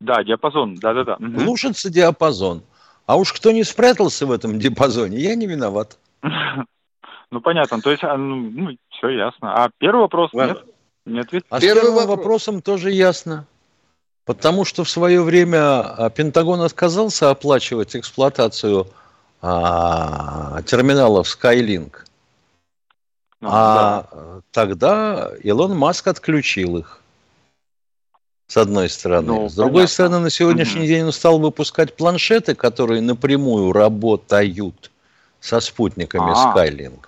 [0.01, 1.17] Да, диапазон, да-да-да.
[1.19, 2.63] Глушится диапазон.
[3.05, 5.99] А уж кто не спрятался в этом диапазоне, я не виноват.
[7.31, 7.81] Ну, понятно.
[7.81, 9.65] То есть, а, ну, ну все ясно.
[9.65, 10.65] А первый вопрос нет?
[11.05, 11.45] Не ответ.
[11.51, 12.19] А первый с первым вопрос.
[12.19, 13.47] вопросом тоже ясно.
[14.25, 18.89] Потому что в свое время а, Пентагон отказался оплачивать эксплуатацию
[19.41, 21.93] а, терминалов Skylink.
[23.41, 24.41] Ну, а да.
[24.51, 27.03] тогда Илон Маск отключил их
[28.49, 29.27] с одной стороны.
[29.27, 29.93] Ну, с другой понятно.
[29.93, 30.89] стороны, на сегодняшний mm-hmm.
[30.89, 34.91] день он стал выпускать планшеты, которые напрямую работают
[35.39, 36.67] со спутниками А-а-а.
[36.67, 37.07] Skylink.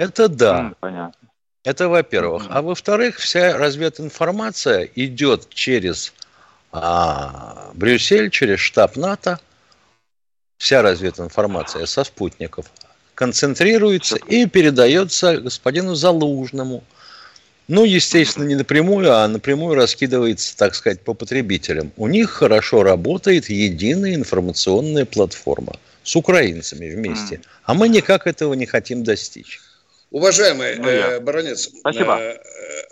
[0.00, 0.60] Это да.
[0.60, 1.28] Mm, понятно.
[1.62, 2.44] Это во-первых.
[2.44, 2.52] Mm-hmm.
[2.52, 6.14] А во-вторых, вся развединформация идет через
[6.72, 9.38] а, Брюссель, через штаб НАТО.
[10.56, 12.64] Вся развединформация со спутников
[13.14, 16.82] концентрируется и передается господину Залужному–
[17.70, 21.92] ну, естественно, не напрямую, а напрямую раскидывается, так сказать, по потребителям.
[21.96, 27.42] У них хорошо работает единая информационная платформа с украинцами вместе.
[27.62, 29.60] А мы никак этого не хотим достичь.
[30.10, 32.18] Уважаемый ну, э, баронец, Спасибо.
[32.18, 32.38] Э,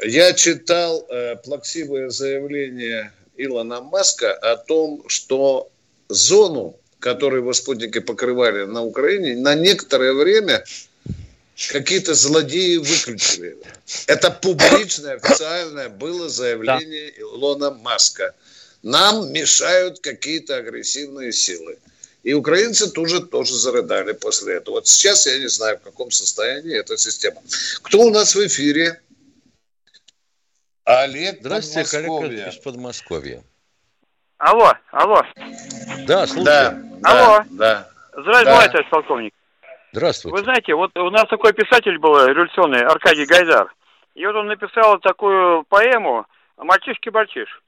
[0.07, 5.69] я читал э, плаксивое заявление Илона Маска о том, что
[6.09, 10.65] зону, которую его спутники покрывали на Украине, на некоторое время
[11.71, 13.59] какие-то злодеи выключили.
[14.07, 17.23] Это публичное, официальное было заявление да.
[17.23, 18.33] Илона Маска.
[18.85, 21.79] Нам мешают какие-то агрессивные силы.
[22.23, 24.77] И украинцы тоже, тоже зарыдали после этого.
[24.77, 27.41] Вот сейчас я не знаю, в каком состоянии эта система.
[27.83, 29.01] Кто у нас в эфире?
[30.85, 33.43] Олег Здравствуйте, коллега из Подмосковья.
[34.39, 35.23] Алло, алло.
[36.07, 36.45] Да, слушай.
[36.45, 37.45] Да, алло.
[37.51, 37.89] Да.
[38.13, 38.69] Здравствуйте, да.
[38.69, 39.35] товарищ полковник.
[39.93, 40.37] Здравствуйте.
[40.37, 43.73] Вы знаете, вот у нас такой писатель был революционный, Аркадий Гайдар.
[44.15, 46.27] И вот он написал такую поэму
[46.57, 47.63] «Мальчишки-бальчиш».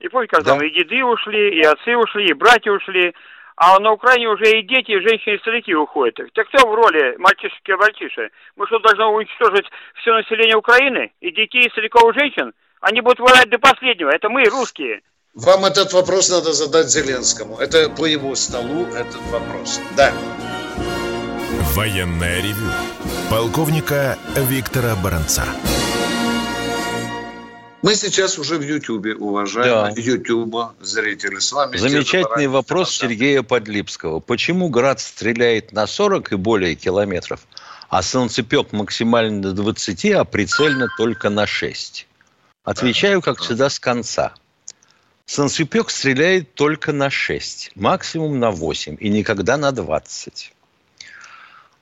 [0.00, 0.52] И помните, как да.
[0.52, 3.14] там и деды ушли, и отцы ушли, и братья ушли.
[3.62, 6.16] А на Украине уже и дети, и женщины, и старики уходят.
[6.32, 8.30] Так кто в роли мальчишки-бальчиши?
[8.56, 9.66] Мы что, должны уничтожить
[10.00, 11.12] все население Украины?
[11.20, 12.54] И детей, и стариков, и женщин?
[12.80, 14.08] Они будут воевать до последнего.
[14.08, 15.02] Это мы, русские.
[15.34, 17.58] Вам этот вопрос надо задать Зеленскому.
[17.58, 19.78] Это по его столу этот вопрос.
[19.94, 20.10] Да.
[21.74, 22.72] Военное ревю
[23.28, 25.44] полковника Виктора Баранца.
[27.82, 30.00] Мы сейчас уже в Ютьюбе, уважаемые да.
[30.00, 31.38] Ютьюба зрители.
[31.38, 34.20] С вами Замечательный вопрос Сергея Подлипского.
[34.20, 37.40] Почему Град стреляет на 40 и более километров,
[37.88, 42.06] а солнцепек максимально до 20, а прицельно только на 6?
[42.64, 44.34] Отвечаю, как всегда, с конца.
[45.24, 50.52] Солнцепек стреляет только на 6, максимум на 8 и никогда на 20.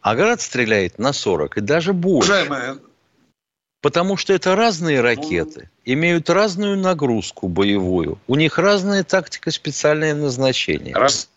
[0.01, 2.31] А град стреляет на 40 и даже больше.
[2.31, 2.79] Уважаемые,
[3.81, 10.95] Потому что это разные ракеты, имеют разную нагрузку боевую, у них разная тактика, специальное назначение.
[10.95, 11.29] Раз.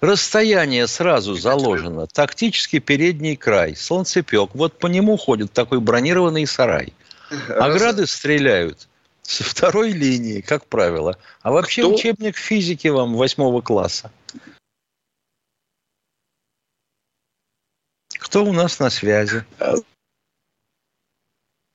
[0.00, 2.06] Расстояние сразу заложено.
[2.06, 4.50] Тактический передний край, солнцепек.
[4.54, 6.92] Вот по нему ходит такой бронированный сарай.
[7.48, 8.88] А грады стреляют
[9.22, 11.18] со второй линии, как правило.
[11.42, 11.94] А вообще Кто?
[11.94, 14.10] учебник физики вам восьмого класса.
[18.18, 19.44] Кто у нас на связи?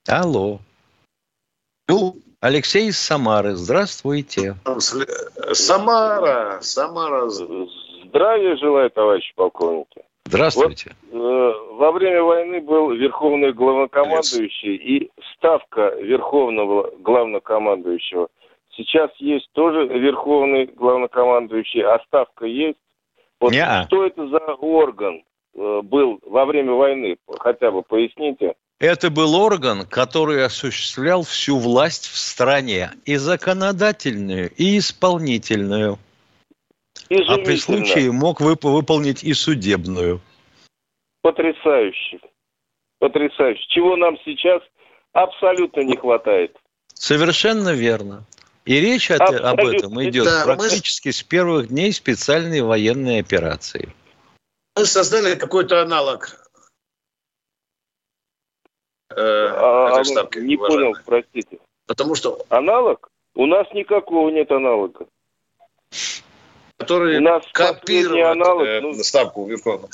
[0.07, 0.59] Алло.
[1.87, 3.53] Ну, Алексей из Самары.
[3.53, 4.55] Здравствуйте.
[5.53, 7.29] Самара, Самара.
[7.29, 10.01] Здравия желаю, товарищи полковники.
[10.25, 10.95] Здравствуйте.
[11.11, 18.29] Вот, э, во время войны был верховный главнокомандующий и ставка верховного главнокомандующего.
[18.75, 22.77] Сейчас есть тоже верховный главнокомандующий, а ставка есть.
[23.39, 23.83] Вот Не-а.
[23.87, 25.23] что это за орган?
[25.53, 27.17] Э, был во время войны?
[27.39, 28.55] Хотя бы поясните.
[28.81, 35.99] Это был орган, который осуществлял всю власть в стране, и законодательную, и исполнительную.
[37.11, 40.19] А при случае мог вып- выполнить и судебную.
[41.21, 42.21] Потрясающе.
[42.97, 43.61] Потрясающе.
[43.67, 44.63] Чего нам сейчас
[45.13, 46.57] абсолютно не хватает.
[46.95, 48.25] Совершенно верно.
[48.65, 51.13] И речь от, об этом идет да, практически мы...
[51.13, 53.93] с первых дней специальной военной операции
[54.75, 56.40] мы создали какой-то аналог
[59.15, 60.39] э, а, этой ставки.
[60.39, 60.93] Не уважаемый.
[60.93, 61.59] понял, простите.
[61.87, 62.43] Потому что...
[62.49, 63.09] Аналог?
[63.35, 65.07] У нас никакого нет аналога.
[66.77, 69.89] Который У нас копирует аналог, э, ну, ставку Верховного.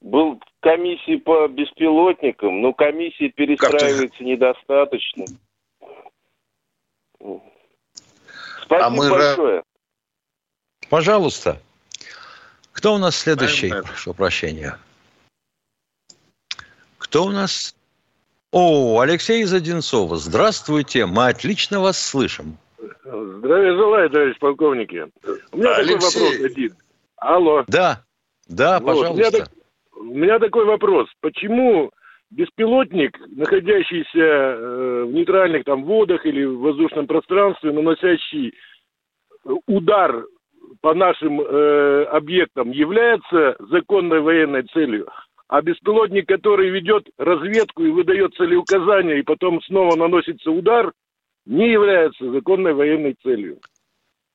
[0.00, 5.24] Был в комиссии по беспилотникам, но комиссии перестраивается недостаточно.
[8.62, 9.62] Спасибо А мы ра- большое.
[10.90, 11.60] Пожалуйста.
[12.72, 13.70] Кто у нас следующий?
[13.70, 14.78] Прошу прощения.
[17.08, 17.74] Кто у нас?
[18.52, 20.16] О, Алексей из Одинцова.
[20.16, 21.06] Здравствуйте.
[21.06, 22.58] Мы отлично вас слышим.
[23.04, 25.06] Здравия желаю, товарищ полковники.
[25.52, 26.20] У меня такой Алексей.
[26.20, 26.72] вопрос один.
[27.16, 27.64] Алло.
[27.66, 28.02] Да,
[28.46, 29.38] да, Вот, у, меня пожалуйста.
[29.38, 29.50] так-
[29.96, 31.08] у меня такой вопрос.
[31.22, 31.90] Почему
[32.30, 38.48] беспилотник, находящийся э, в нейтральных там водах или в воздушном пространстве, наносящий
[39.46, 40.26] э, удар
[40.82, 45.08] по нашим э, объектам, является законной военной целью?
[45.48, 50.92] А беспилотник, который ведет разведку и выдает целеуказания, и потом снова наносится удар,
[51.46, 53.58] не является законной военной целью.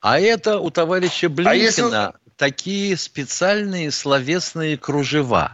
[0.00, 5.52] А это у товарища Блинкина А если- такие специальные словесные кружева.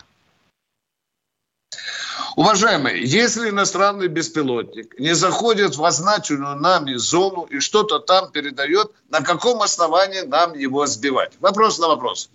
[2.37, 9.21] Уважаемые, если иностранный беспилотник не заходит в означенную нами зону и что-то там передает, на
[9.21, 11.33] каком основании нам его сбивать?
[11.41, 12.31] Вопрос на вопрос.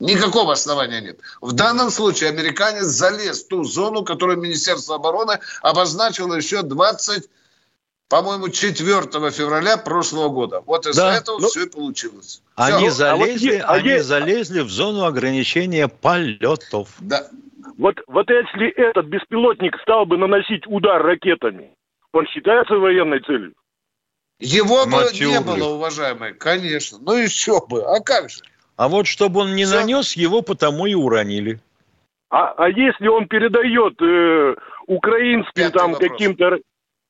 [0.00, 1.20] Никакого основания нет.
[1.40, 7.28] В данном случае американец залез в ту зону, которую Министерство обороны обозначило еще 20,
[8.08, 10.62] по-моему, 4 февраля прошлого года.
[10.64, 12.42] Вот из-за Да, этого ну, все и получилось.
[12.54, 16.90] Они залезли, а они е- залезли в зону ограничения полетов.
[17.00, 17.26] Да.
[17.76, 21.72] Вот, вот если этот беспилотник стал бы наносить удар ракетами,
[22.12, 23.54] он считается военной целью?
[24.38, 26.98] Его бы Мать не было, уважаемые, конечно.
[27.00, 27.82] Ну еще бы.
[27.82, 28.40] А как же?
[28.78, 29.74] А вот чтобы он не Всё.
[29.80, 31.58] нанес, его потому и уронили.
[32.30, 34.54] А, а если он передает э,
[34.86, 36.10] украинским Пятый там вопрос.
[36.10, 36.62] каким-то ра-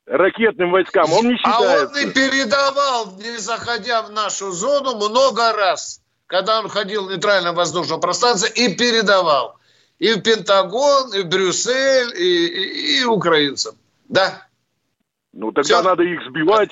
[0.06, 2.00] ракетным войскам, он не А он считается?
[2.00, 6.00] и передавал, не заходя в нашу зону, много раз.
[6.26, 9.58] Когда он ходил в нейтральном воздушном пространстве и передавал.
[9.98, 13.74] И в Пентагон, и в Брюссель, и, и- и украинцам.
[14.08, 14.46] Да.
[15.34, 15.82] Ну тогда Всё.
[15.82, 16.70] надо их сбивать.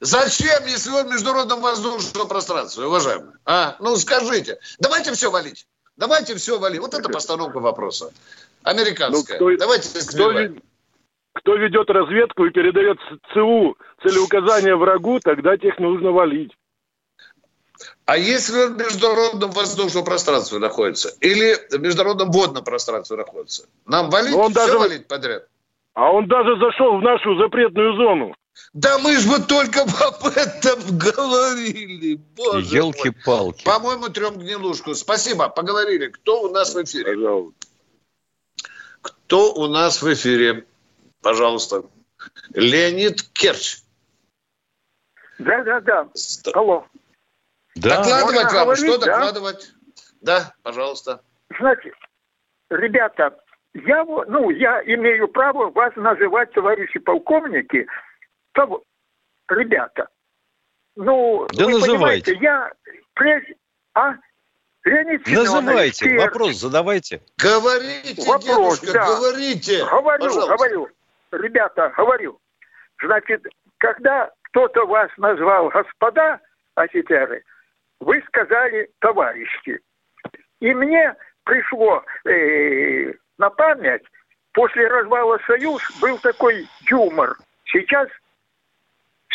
[0.00, 3.32] Зачем, если он в международном воздушном пространстве, уважаемые?
[3.44, 3.76] А?
[3.80, 4.58] Ну скажите.
[4.78, 5.66] Давайте все валить.
[5.96, 6.80] Давайте все валить.
[6.80, 8.10] Вот это постановка вопроса.
[8.62, 9.38] Американская.
[9.38, 10.32] Ну, кто- Давайте Кто,
[11.34, 12.98] кто ведет разведку и передает
[13.34, 16.52] ЦУ целеуказания врагу, тогда тех нужно валить.
[18.06, 21.14] А если он в международном воздушном пространстве находится?
[21.20, 23.68] Или в международном водном пространстве находится?
[23.86, 24.34] Нам валить?
[24.34, 25.46] Он Все даже- валить подряд?
[25.94, 28.34] А он даже зашел в нашу запретную зону.
[28.72, 32.14] Да мы же вот только об этом говорили.
[32.36, 32.62] Боже мой.
[32.64, 33.64] Елки-палки.
[33.64, 34.94] По-моему, трем гнилушку.
[34.94, 36.08] Спасибо, поговорили.
[36.08, 37.14] Кто у нас в эфире?
[37.14, 37.66] Пожалуйста.
[39.02, 40.66] Кто у нас в эфире?
[41.22, 41.84] Пожалуйста.
[42.54, 43.78] Леонид Керч.
[45.38, 46.08] Да, да, да.
[46.54, 46.86] Алло.
[47.76, 48.64] Да, докладывать можно вам.
[48.64, 49.06] говорить, Что да?
[49.06, 49.72] докладывать?
[50.20, 51.22] Да, пожалуйста.
[51.58, 51.94] Значит,
[52.68, 53.38] ребята,
[53.74, 57.86] я, ну, я имею право вас называть, товарищи полковники,
[58.60, 58.84] того-
[59.48, 60.08] ребята.
[60.96, 62.34] Ну, Да вы называйте.
[62.34, 62.72] понимаете, я
[63.14, 63.56] прежде...
[63.94, 64.14] А?
[64.84, 66.24] Леонид Семенович, называйте, первый.
[66.26, 67.22] вопрос задавайте.
[67.36, 69.06] Говорите, Вопрос, дедушка, да.
[69.06, 69.84] говорите.
[69.84, 70.56] Говорю, Пожалуйста.
[70.56, 70.88] говорю.
[71.32, 72.38] Ребята, говорю.
[73.02, 73.46] Значит,
[73.78, 76.40] когда кто-то вас назвал господа
[76.76, 77.44] офицеры,
[78.00, 79.80] вы сказали товарищи.
[80.60, 84.02] И мне пришло э, на память,
[84.52, 87.36] после развала Союз был такой юмор.
[87.66, 88.08] Сейчас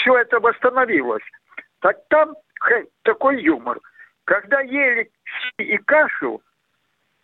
[0.06, 1.24] все это восстановилось.
[1.80, 2.36] Так там
[3.04, 3.80] такой юмор.
[4.26, 5.12] Когда ели
[5.58, 6.42] и кашу,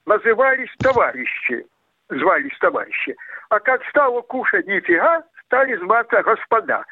[0.05, 1.65] назывались товарищи,
[2.09, 3.15] звались товарищи.
[3.49, 6.83] А как стало кушать нифига, стали зваться господа.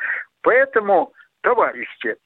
[0.42, 2.18] Поэтому, товарищи,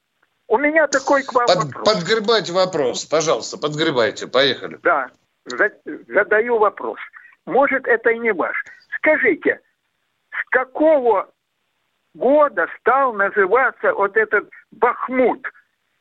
[0.47, 1.93] у меня такой к вам Под- вопрос.
[1.93, 4.27] подгребайте вопрос, пожалуйста, подгребайте.
[4.27, 4.77] Поехали.
[4.83, 5.09] Да,
[5.45, 5.71] за-
[6.07, 6.99] задаю вопрос.
[7.45, 8.55] Может, это и не ваш.
[8.97, 9.59] Скажите,
[10.31, 11.32] с какого
[12.13, 15.41] года стал называться вот этот Бахмут?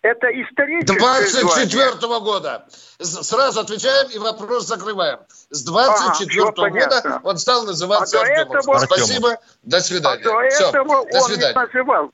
[0.02, 1.30] Это историческое звание?
[1.42, 2.66] 24 года.
[2.98, 5.20] С- Сразу отвечаем и вопрос закрываем.
[5.50, 7.00] С 24 Ага, всё понятно.
[7.02, 8.72] года он стал называться А до Артемовским.
[8.72, 9.36] этого- Спасибо.
[9.62, 10.24] До А свидания.
[10.24, 11.54] до Всё, этого до он не свидания.
[11.54, 12.10] называл.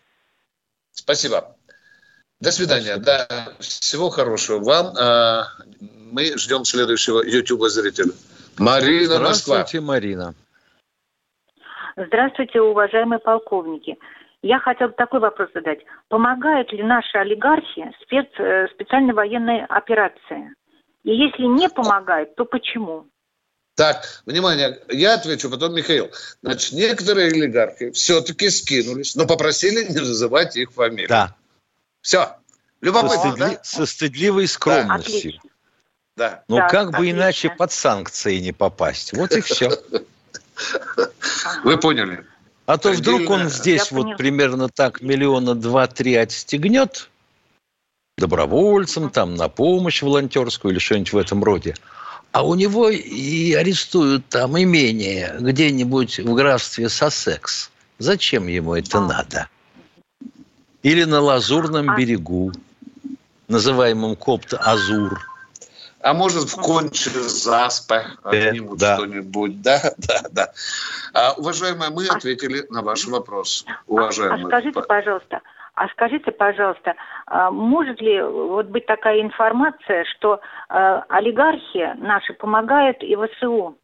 [0.92, 1.56] Спасибо.
[2.40, 2.96] До свидания.
[2.98, 3.26] Да,
[3.60, 4.94] всего хорошего вам.
[4.98, 5.46] А,
[6.10, 8.12] Мы ждем следующего YouTube зрителя.
[8.56, 9.56] Марина Москва.
[9.56, 10.34] Здравствуйте, Марина.
[12.06, 13.98] Здравствуйте, уважаемые полковники.
[14.40, 15.80] Я хотела бы такой вопрос задать.
[16.08, 20.54] Помогают ли наши олигархи спец, э, специальной военной операции?
[21.02, 23.08] И если не помогают, то почему?
[23.74, 26.10] Так, внимание, я отвечу, потом Михаил.
[26.40, 31.08] Значит, некоторые олигархи все-таки скинулись, но попросили не называть их фамилии.
[31.08, 31.34] Да.
[32.00, 32.36] Все.
[32.80, 33.54] Любопытно, со, стыдли...
[33.54, 33.60] да?
[33.64, 35.32] со стыдливой скромностью.
[36.16, 36.44] Да.
[36.48, 37.18] Ну, Да, как бы отлично.
[37.18, 39.12] иначе под санкции не попасть.
[39.14, 39.70] Вот и все.
[41.64, 42.24] Вы поняли.
[42.66, 44.16] А то вдруг он здесь Я вот поняла.
[44.16, 47.08] примерно так миллиона два-три отстегнет
[48.18, 51.74] добровольцам, там, на помощь волонтерскую или что-нибудь в этом роде.
[52.32, 57.70] А у него и арестуют там имение где-нибудь в графстве Сассекс.
[57.98, 59.48] Зачем ему это надо?
[60.82, 62.52] Или на Лазурном А- берегу,
[63.48, 65.18] называемом Копт-Азур.
[66.00, 68.96] А может, в конче заспа отнимут да.
[68.96, 69.60] что-нибудь.
[69.62, 70.52] Да, да, да.
[71.12, 73.64] А, уважаемые, мы ответили на ваш вопрос.
[73.66, 74.46] А Уважаемые.
[74.46, 75.40] скажите, пожалуйста,
[75.74, 76.94] а скажите, пожалуйста,
[77.26, 83.76] а может ли вот быть такая информация, что э, олигархи наши помогают и ВСУ?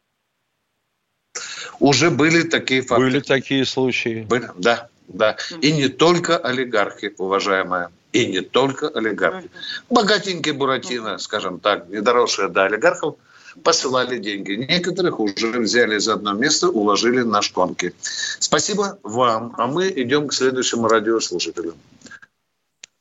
[1.79, 3.03] Уже были такие факты.
[3.03, 4.25] Были такие случаи.
[4.29, 5.37] Были, да, да.
[5.61, 7.91] И не только олигархи, уважаемая.
[8.15, 9.49] И не только олигархи.
[9.89, 13.15] Богатенькие Буратино, скажем так, доросшие до олигархов,
[13.61, 14.53] посылали деньги.
[14.53, 17.93] Некоторых уже взяли за одно место, уложили на шконки.
[18.39, 19.53] Спасибо вам.
[19.57, 21.73] А мы идем к следующему радиослушателю.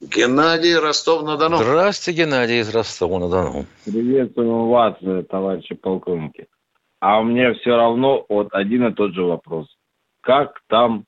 [0.00, 1.58] Геннадий Ростов-на-Дону.
[1.58, 3.66] Здравствуйте, Геннадий из Ростова-на-Дону.
[3.84, 6.48] Приветствую вас, э, товарищи полковники.
[6.98, 9.68] А мне все равно вот один и тот же вопрос.
[10.22, 11.04] Как там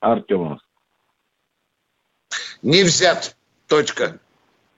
[0.00, 0.58] Артемов?
[2.62, 3.36] Не взят.
[3.68, 4.18] Точка.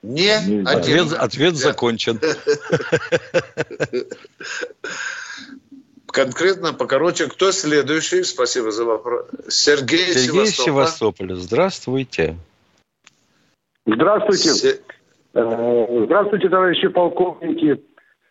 [0.02, 0.76] Не Не взят.
[0.76, 1.00] один.
[1.04, 2.20] Ответ, ответ закончен.
[6.06, 8.22] Конкретно, покороче, кто следующий?
[8.22, 9.26] Спасибо за вопрос.
[9.48, 10.64] Сергей, Сергей из Севастополь.
[10.64, 11.34] Севастополя.
[11.36, 12.36] Здравствуйте.
[13.86, 14.50] Здравствуйте.
[14.50, 14.80] Се-
[15.34, 17.82] Э, Здравствуйте, товарищи полковники.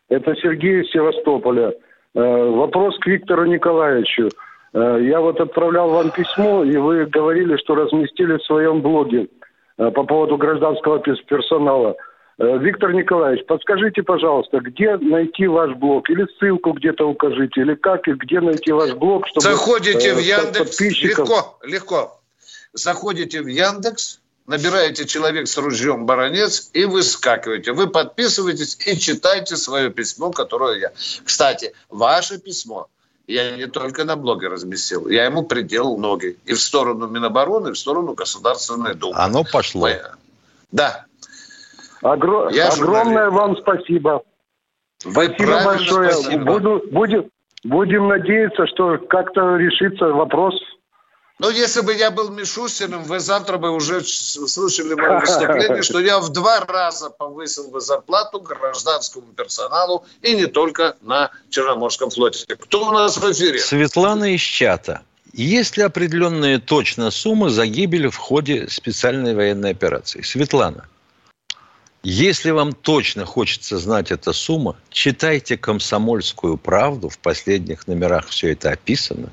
[0.09, 1.69] Это Сергей из Севастополя.
[2.13, 4.29] Э, Вопрос к Виктору Николаевичу.
[4.73, 9.27] Э, Я вот отправлял вам письмо, и вы говорили, что разместили в своем блоге
[9.77, 11.95] э, по поводу гражданского персонала.
[12.37, 16.09] Э, Виктор Николаевич, подскажите, пожалуйста, где найти ваш блог?
[16.09, 19.41] Или ссылку где-то укажите, или как, и где найти ваш блог, чтобы...
[19.41, 20.57] Заходите в Яндекс.
[20.77, 22.21] подписчиков- Легко, легко.
[22.73, 27.73] Заходите в Яндекс, набираете человек с ружьем баронец и выскакиваете.
[27.73, 30.91] Вы подписываетесь и читаете свое письмо, которое я.
[31.25, 32.87] Кстати, ваше письмо
[33.31, 36.37] я не только на блоге разместил, я ему приделал ноги.
[36.45, 39.15] И в сторону Минобороны, и в сторону Государственной Думы.
[39.17, 39.87] Оно пошло.
[40.71, 41.05] Да.
[42.03, 44.23] Огро- Я Огромное вам спасибо.
[45.03, 46.11] Вы Спасибо большое.
[46.11, 46.45] спасибо.
[46.45, 47.29] Буду, будем,
[47.63, 50.53] будем надеяться, что как-то решится вопрос.
[51.41, 56.19] Ну, если бы я был Мишустиным, вы завтра бы уже слышали мое выступление, что я
[56.19, 62.45] в два раза повысил бы зарплату гражданскому персоналу и не только на Черноморском флоте.
[62.45, 63.57] Кто у нас в эфире?
[63.57, 65.01] Светлана из чата.
[65.33, 70.21] Есть ли определенные точно суммы за гибель в ходе специальной военной операции?
[70.21, 70.87] Светлана,
[72.03, 78.69] если вам точно хочется знать эту сумму, читайте «Комсомольскую правду», в последних номерах все это
[78.69, 79.31] описано,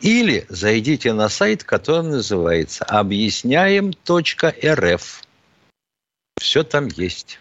[0.00, 5.22] или зайдите на сайт, который называется объясняем.рф.
[6.40, 7.38] Все там есть.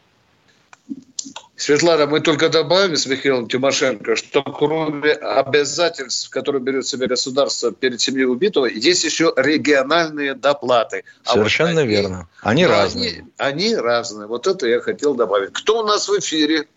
[1.57, 7.71] Светлана, мы только добавим с Михаилом Тимошенко, что кроме обязательств, которые берет в себя государство
[7.71, 11.05] перед семьей убитого, есть еще региональные доплаты.
[11.23, 12.27] А вот Совершенно они- верно.
[12.41, 13.25] Они Да, разные.
[13.38, 14.27] Они, они разные.
[14.27, 15.53] Вот это я хотел добавить.
[15.53, 16.67] Кто у нас в эфире?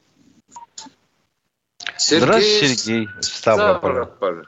[1.98, 4.04] Здравствуйте, Сергей из Ставрополя.
[4.04, 4.44] Ставрополь.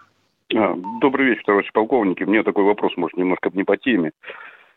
[0.55, 2.25] А, Добрый вечер, товарищи полковники.
[2.25, 4.13] Мне такой вопрос, может, немножко не по теме.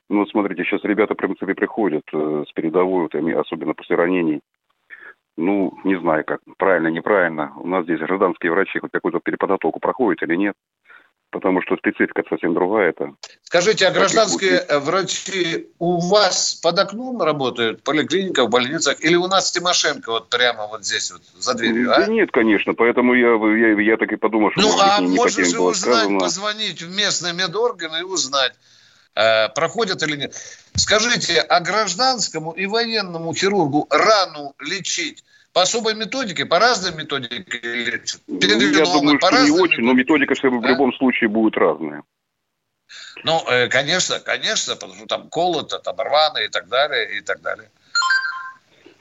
[0.10, 4.42] Ну, смотрите, сейчас ребята, в принципе, приходят э, с передовой, вот, особенно после ранений.
[5.36, 7.54] Ну, не знаю, как, правильно, неправильно.
[7.58, 10.56] У нас здесь гражданские врачи хоть какую-то переподготовку проходят или нет.
[11.34, 12.92] Потому что специфика совсем другая.
[12.92, 13.14] Это
[13.44, 19.16] Скажите, а гражданские э, врачи у вас под окном работают, в поликлиниках, в больницах, или
[19.16, 22.02] у нас Тимошенко вот прямо вот здесь вот за дверью, а?
[22.02, 25.16] Да нет, конечно, поэтому я, я, я так и подумал, что Ну, а не, не
[25.18, 26.20] можно же узнать, сказано.
[26.20, 28.54] позвонить в местные медорганы и узнать,
[29.16, 30.36] э, проходят или нет.
[30.76, 35.24] Скажите, а гражданскому и военному хирургу рану лечить
[35.54, 38.22] по особой методике, по разной методике лечат?
[38.28, 42.04] Ну, я думаю, по что не очень, но методика все в любом случае будет разная.
[43.24, 47.42] Ну, э, конечно, конечно, потому что там колото, там рвано и так далее, и так
[47.42, 47.70] далее.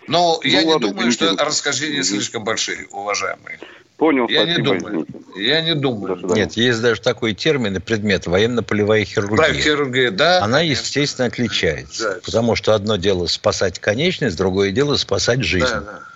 [0.07, 3.59] Но Ну, я не ладно, думаю, что расхождения слишком большие, уважаемые.
[3.97, 5.07] Понял, Я не думаю.
[5.37, 6.19] Я не думаю.
[6.35, 9.37] Нет, есть даже такой термин и предмет– военно-полевая хирургия.
[9.37, 10.43] Да, хирургия, да.
[10.43, 12.15] Она, естественно, отличается.
[12.15, 12.21] Да.
[12.25, 15.67] Потому что одно дело спасать конечность, другое дело спасать жизнь.
[15.67, 16.12] Да, да.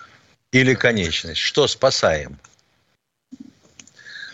[0.51, 1.41] Или конечность.
[1.41, 2.37] Что спасаем?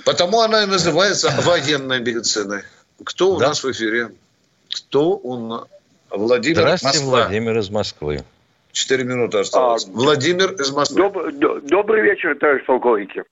[0.06, 2.64] Потому она и называется военной медициной.
[3.04, 3.50] Кто у да.
[3.50, 4.12] нас в эфире?
[4.70, 5.68] Кто у нас?
[6.10, 7.22] Владимир Здравствуйте, Москва.
[7.24, 8.24] Владимир из Москвы.
[8.72, 9.86] Четыре минуты осталось.
[9.86, 10.98] А, Владимир из Москвы.
[10.98, 13.24] Доб, добрый вечер, товарищ полковники.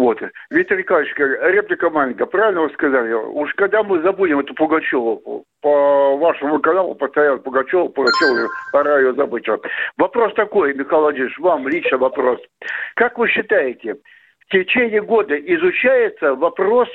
[0.00, 0.18] Вот.
[0.48, 2.24] Виктор Николаевич, реплика маленькая.
[2.24, 3.12] Правильно вы сказали?
[3.12, 9.46] Уж когда мы забудем эту Пугачеву, по вашему каналу постоянно Пугачеву, Пугачеву, пора ее забыть.
[9.98, 12.40] Вопрос такой, Михаил Владимирович, вам лично вопрос.
[12.96, 13.96] Как вы считаете,
[14.38, 16.88] в течение года изучается вопрос,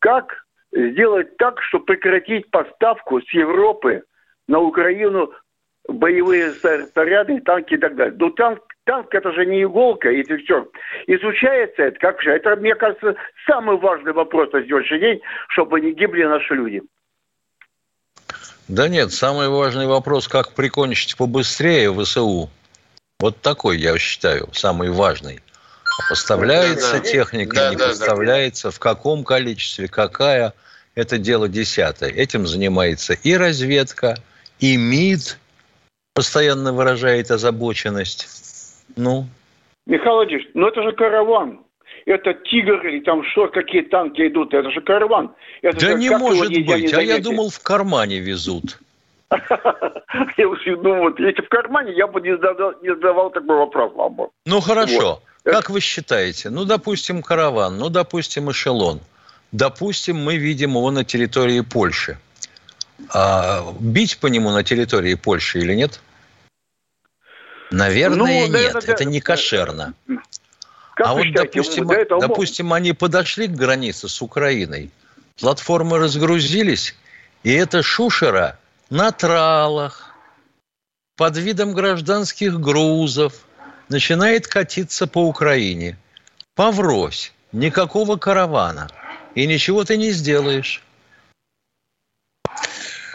[0.00, 4.02] как сделать так, чтобы прекратить поставку с Европы
[4.48, 5.32] на Украину
[5.88, 8.16] боевые снаряды, танки и так далее.
[8.18, 10.68] Но танк, танк это же не иголка, и все.
[11.06, 12.30] Изучается это, как же.
[12.30, 13.14] Это, мне кажется,
[13.46, 16.82] самый важный вопрос на сегодняшний день, чтобы не гибли наши люди.
[18.68, 22.48] Да нет, самый важный вопрос, как прикончить побыстрее ВСУ.
[23.20, 25.40] Вот такой, я считаю, самый важный.
[26.08, 28.70] Поставляется да, техника, да, не да, поставляется, да.
[28.72, 30.54] в каком количестве, какая,
[30.94, 32.10] это дело десятое.
[32.10, 34.16] Этим занимается и разведка,
[34.58, 35.38] и МИД,
[36.14, 38.43] постоянно выражает озабоченность.
[38.96, 39.26] Ну?
[39.86, 41.60] Михаил Владимирович, ну это же караван.
[42.06, 45.34] Это тигр или там что, какие танки идут, это же караван.
[45.62, 48.78] Это да же, не может быть, а я думал в кармане везут.
[50.36, 54.14] Я уже думаю, если в кармане, я бы не задавал, не задавал такой вопрос вам
[54.14, 54.28] бы.
[54.46, 55.22] Ну хорошо.
[55.44, 56.50] Как вы считаете?
[56.50, 59.00] Ну, допустим, караван, ну, допустим, эшелон.
[59.52, 62.18] Допустим, мы видим его на территории Польши.
[63.12, 66.00] А бить по нему на территории Польши или нет?
[67.74, 68.50] Наверное, ну, нет.
[68.50, 69.94] Наверное, это не кошерно.
[70.94, 72.20] Как а вот, считаете, допустим, этого...
[72.20, 74.90] допустим, они подошли к границе с Украиной,
[75.40, 76.94] платформы разгрузились,
[77.42, 78.58] и эта шушера
[78.90, 80.14] на тралах,
[81.16, 83.34] под видом гражданских грузов,
[83.88, 85.98] начинает катиться по Украине.
[86.54, 88.88] Поврось, никакого каравана.
[89.34, 90.80] И ничего ты не сделаешь.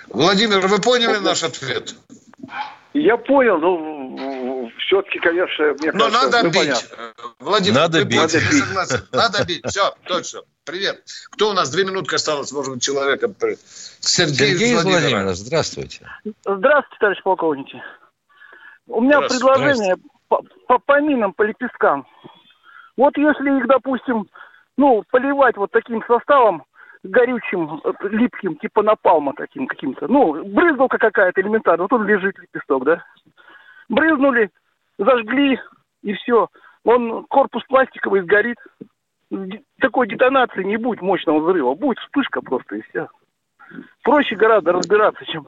[0.10, 1.96] Владимир, вы поняли наш ответ?
[2.94, 3.99] Я понял, но
[4.90, 6.58] все-таки, конечно, мне Но кажется, надо ну, бить.
[6.58, 7.14] Понятно.
[7.40, 8.18] Владимир, надо бить.
[8.18, 9.14] Надо бить.
[9.14, 9.66] Надо бить.
[9.68, 10.42] Все, точно.
[10.66, 11.04] Привет.
[11.32, 11.70] Кто у нас?
[11.70, 13.32] Две минутки осталось, может быть, человека.
[14.00, 15.34] Сергей, Сергей из Владимира.
[15.34, 16.08] Здравствуйте.
[16.44, 17.84] Здравствуйте, товарищ полковники.
[18.88, 19.96] У меня предложение
[20.28, 22.08] по, по, по минам, по лепесткам.
[22.98, 24.28] Вот если их, допустим,
[24.76, 26.64] ну, поливать вот таким составом,
[27.04, 30.08] горючим, э, липким, типа напалма таким каким-то.
[30.08, 31.84] Ну, брызгалка какая-то элементарная.
[31.84, 33.04] Вот он лежит, лепесток, да?
[33.88, 34.50] Брызнули,
[35.00, 35.60] зажгли,
[36.04, 36.48] и все.
[36.84, 38.58] Он, корпус пластиковый, сгорит.
[39.80, 41.74] Такой детонации не будет мощного взрыва.
[41.76, 43.08] Будет вспышка просто, и все.
[44.04, 45.48] Проще гораздо разбираться, чем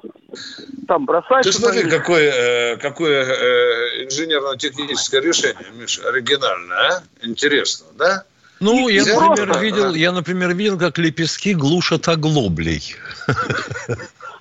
[0.88, 1.44] там бросать.
[1.44, 7.04] Ты смотри, какое, э, какое э, инженерно-техническое решение, Миша, оригинальное, а?
[7.24, 8.24] Интересно, да?
[8.62, 12.96] Ну, я, например, видел, я, например, видел, как лепестки глушат оглоблей.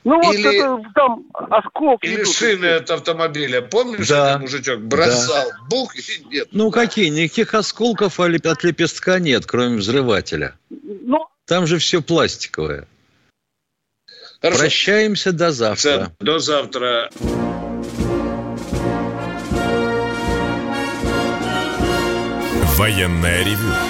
[0.05, 2.07] Ну, вот или, это там осколки.
[2.07, 2.35] Или идут.
[2.35, 3.61] шины от автомобиля.
[3.61, 5.49] Помнишь, да, этот мужичок бросал?
[5.49, 5.59] Да.
[5.69, 6.49] Бух и нет.
[6.53, 7.09] Ну, какие?
[7.09, 10.55] Никаких осколков от лепестка нет, кроме взрывателя.
[10.71, 12.87] Ну, там же все пластиковое.
[14.41, 14.61] Хорошо.
[14.61, 16.13] Прощаемся до завтра.
[16.19, 17.11] До завтра.
[22.79, 23.90] Военная ревю